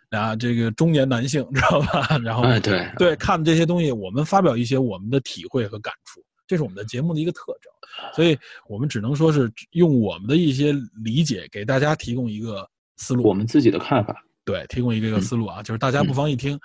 [0.09, 2.17] 俩这个中年男性，知道吧？
[2.23, 7.71] 然后对对看这些东西，我们发表一些我们的体会和感触，这是我们的节目的一个特征。
[8.15, 8.35] 所以
[8.67, 10.73] 我们只能说是用我们的一些
[11.03, 14.23] 理解给大家提供一个思路，我们自己的看法。
[14.49, 16.59] 对，提供一个一个思路啊，就是大家不妨一听，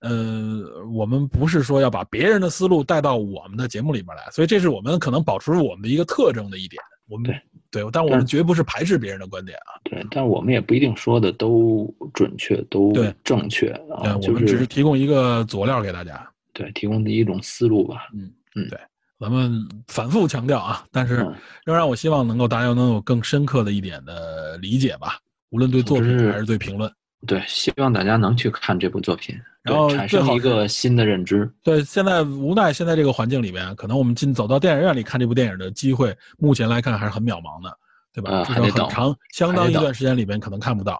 [0.00, 6.82] 呃，我们不是说要把别人的思路带到我们的节目里边来，所以这是我们可能保持我们的一个特征的一点。
[7.08, 7.38] 我们对
[7.70, 9.76] 对，但我们绝不是排斥别人的观点啊。
[9.84, 16.26] 对，但我们也不一定说的都准确，都对正确对，啊，我们只是提供一个佐料给大家。
[16.54, 18.08] 对提供的一种思路吧。
[18.14, 18.78] 嗯嗯对，
[19.20, 21.34] 咱们反复强调啊，但是嗯
[21.66, 25.18] 仍然我希望能够大家能有更深刻的一点的理解吧，
[25.50, 26.90] 无论对作品还是对评论。
[27.26, 31.48] 对，希望大家能去看这部作品，然后产生一个新的认知。
[31.62, 37.76] 对，现在无奈现在这个环境里面，可能我们进走到电影院里看这部电影的机会，目前来看还是很渺茫的，
[38.12, 38.44] 对吧？
[38.44, 40.94] 很长相当一段时间里面可能看不到。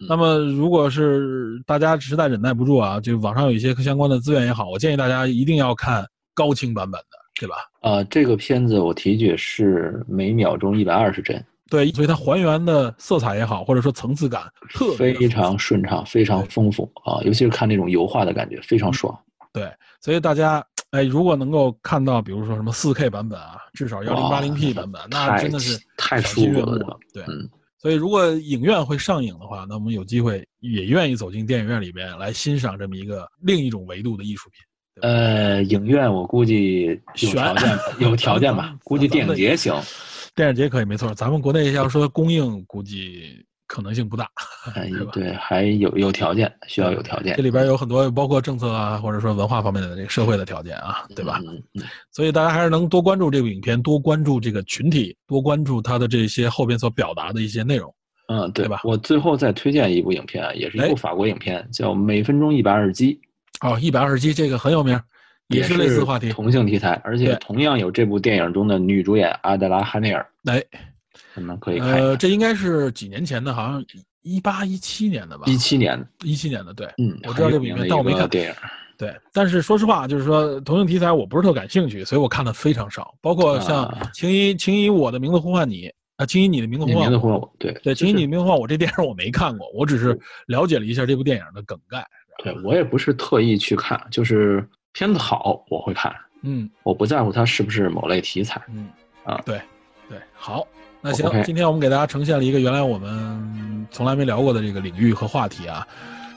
[0.00, 7.56] 嗯那么，如果是大家实在忍耐不住啊，就网上有一些相关的资源也好，我建议大家一定要看高清版本的，对吧？
[7.82, 14.42] 呃，这个片子我提取是每秒钟一百二十帧，对，所以它还原的色彩也好，或者说层次感
[14.74, 19.16] 特别非常顺畅，非常丰富啊，尤其是看那种油画的感觉，非常爽。
[19.52, 26.96] 对，所以大家哎，如果能够看到，比如说什么四 K 版本啊，至少幺零八零 P 版本，那真的是太舒服了。
[27.12, 27.48] 对，嗯，
[27.78, 34.62] 所以如果影院会上映的话，那我们有机会也愿意走进电影院里边来欣赏这么一个另一种维度的艺术品。
[35.02, 39.74] 呃，影院我估计有悬条件， 有条件吧，估计电影节行。
[40.38, 44.30] 电影节可以没错，咱们国内要说供应，估计可能性不大，
[44.76, 47.42] 哎是吧，对，还有有条件，需要有条件这。
[47.42, 51.40] 里边有很多包括政策啊，或者说文化方面的这个社会的条件啊，对吧？
[51.44, 51.82] 嗯嗯，
[52.12, 57.92] 所以大家还是能多关注这部影片，多关注这个群体，多关注它的这些后边所表达的一些内容。
[58.28, 63.20] 嗯，对对吧我最后再推荐一部影片啊，也是一哎部法国影片，叫《每分钟一百二十击》，
[63.68, 64.96] 哦，一百二十集这个很有名，
[65.48, 66.30] 也是类似话题。
[66.30, 70.62] 同性题材，而且同样有这部电影中的女主演阿德拉·哈内尔，哎，
[71.34, 73.84] 你们可以看这应该是几年前的，好像
[74.22, 75.44] 一八一七年的吧？
[75.46, 78.28] 一七年，一七年的，对嗯，我知道这部影片，但我没看。
[78.28, 78.54] 电影。
[78.98, 83.14] 对，但是说实话，就是说同性题材我不是特感兴趣，所以我看的非常少。
[83.20, 85.86] 包括像啊《青衣青衣我的名字呼唤你》
[86.16, 87.06] 啊，《青衣你的名字呼唤我》。
[87.08, 90.18] 名字呼唤我，对对，《就是青衣你的名字呼唤我》这电影我没看过，我只是
[90.48, 92.04] 了解了一下这部电影的梗概。
[92.42, 94.68] 对我也不是特意去看，就是
[94.98, 98.60] 片子好我会看，嗯我不在乎它是不是某类题材。
[98.68, 98.88] 嗯
[99.22, 99.60] 啊对
[100.08, 100.66] 对，好，
[101.00, 105.86] 那行今天我们给大家呈现了一个原来我们从来没聊过的这个领域和话题啊，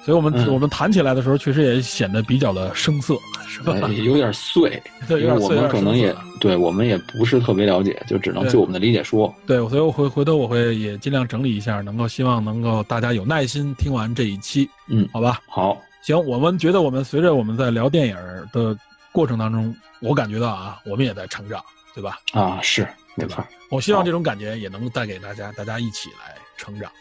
[0.06, 3.16] 所以我们、嗯我们谈起来的时候，确实也显得比较的生涩，
[3.48, 3.74] 是吧？
[3.88, 9.34] 也有点碎， 对，有点碎们可能也对我们也不是特别了解，就只能就我们的理解说。
[9.48, 15.40] 对，所以我回回头我会也尽量整理一下，能够希望能够大家有耐心听完这一期，嗯，好吧？
[15.48, 18.16] 好，行，我们觉得我们随着我们在聊电影
[18.52, 18.76] 的
[19.12, 22.20] 过程当中，我感觉到啊，我们也在成长，对吧？
[22.34, 22.82] 啊，是
[23.16, 23.46] 没对吧错。
[23.70, 26.92] 我希望这种感觉也能带给大家，大家一起来成长。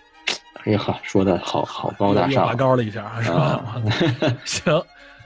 [0.65, 3.41] 哎呀呵，说的好好高大上又拔高了一下，是吧？
[3.41, 3.83] 啊！
[4.45, 4.83] 行，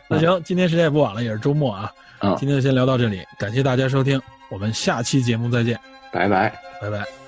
[0.09, 5.79] 那行，今天时间也不晚了，也是周末啊，嗯，今天就先聊到这里，感谢大家收听，我们下期节目再见，
[6.13, 6.53] 拜拜。
[6.81, 7.24] 拜拜。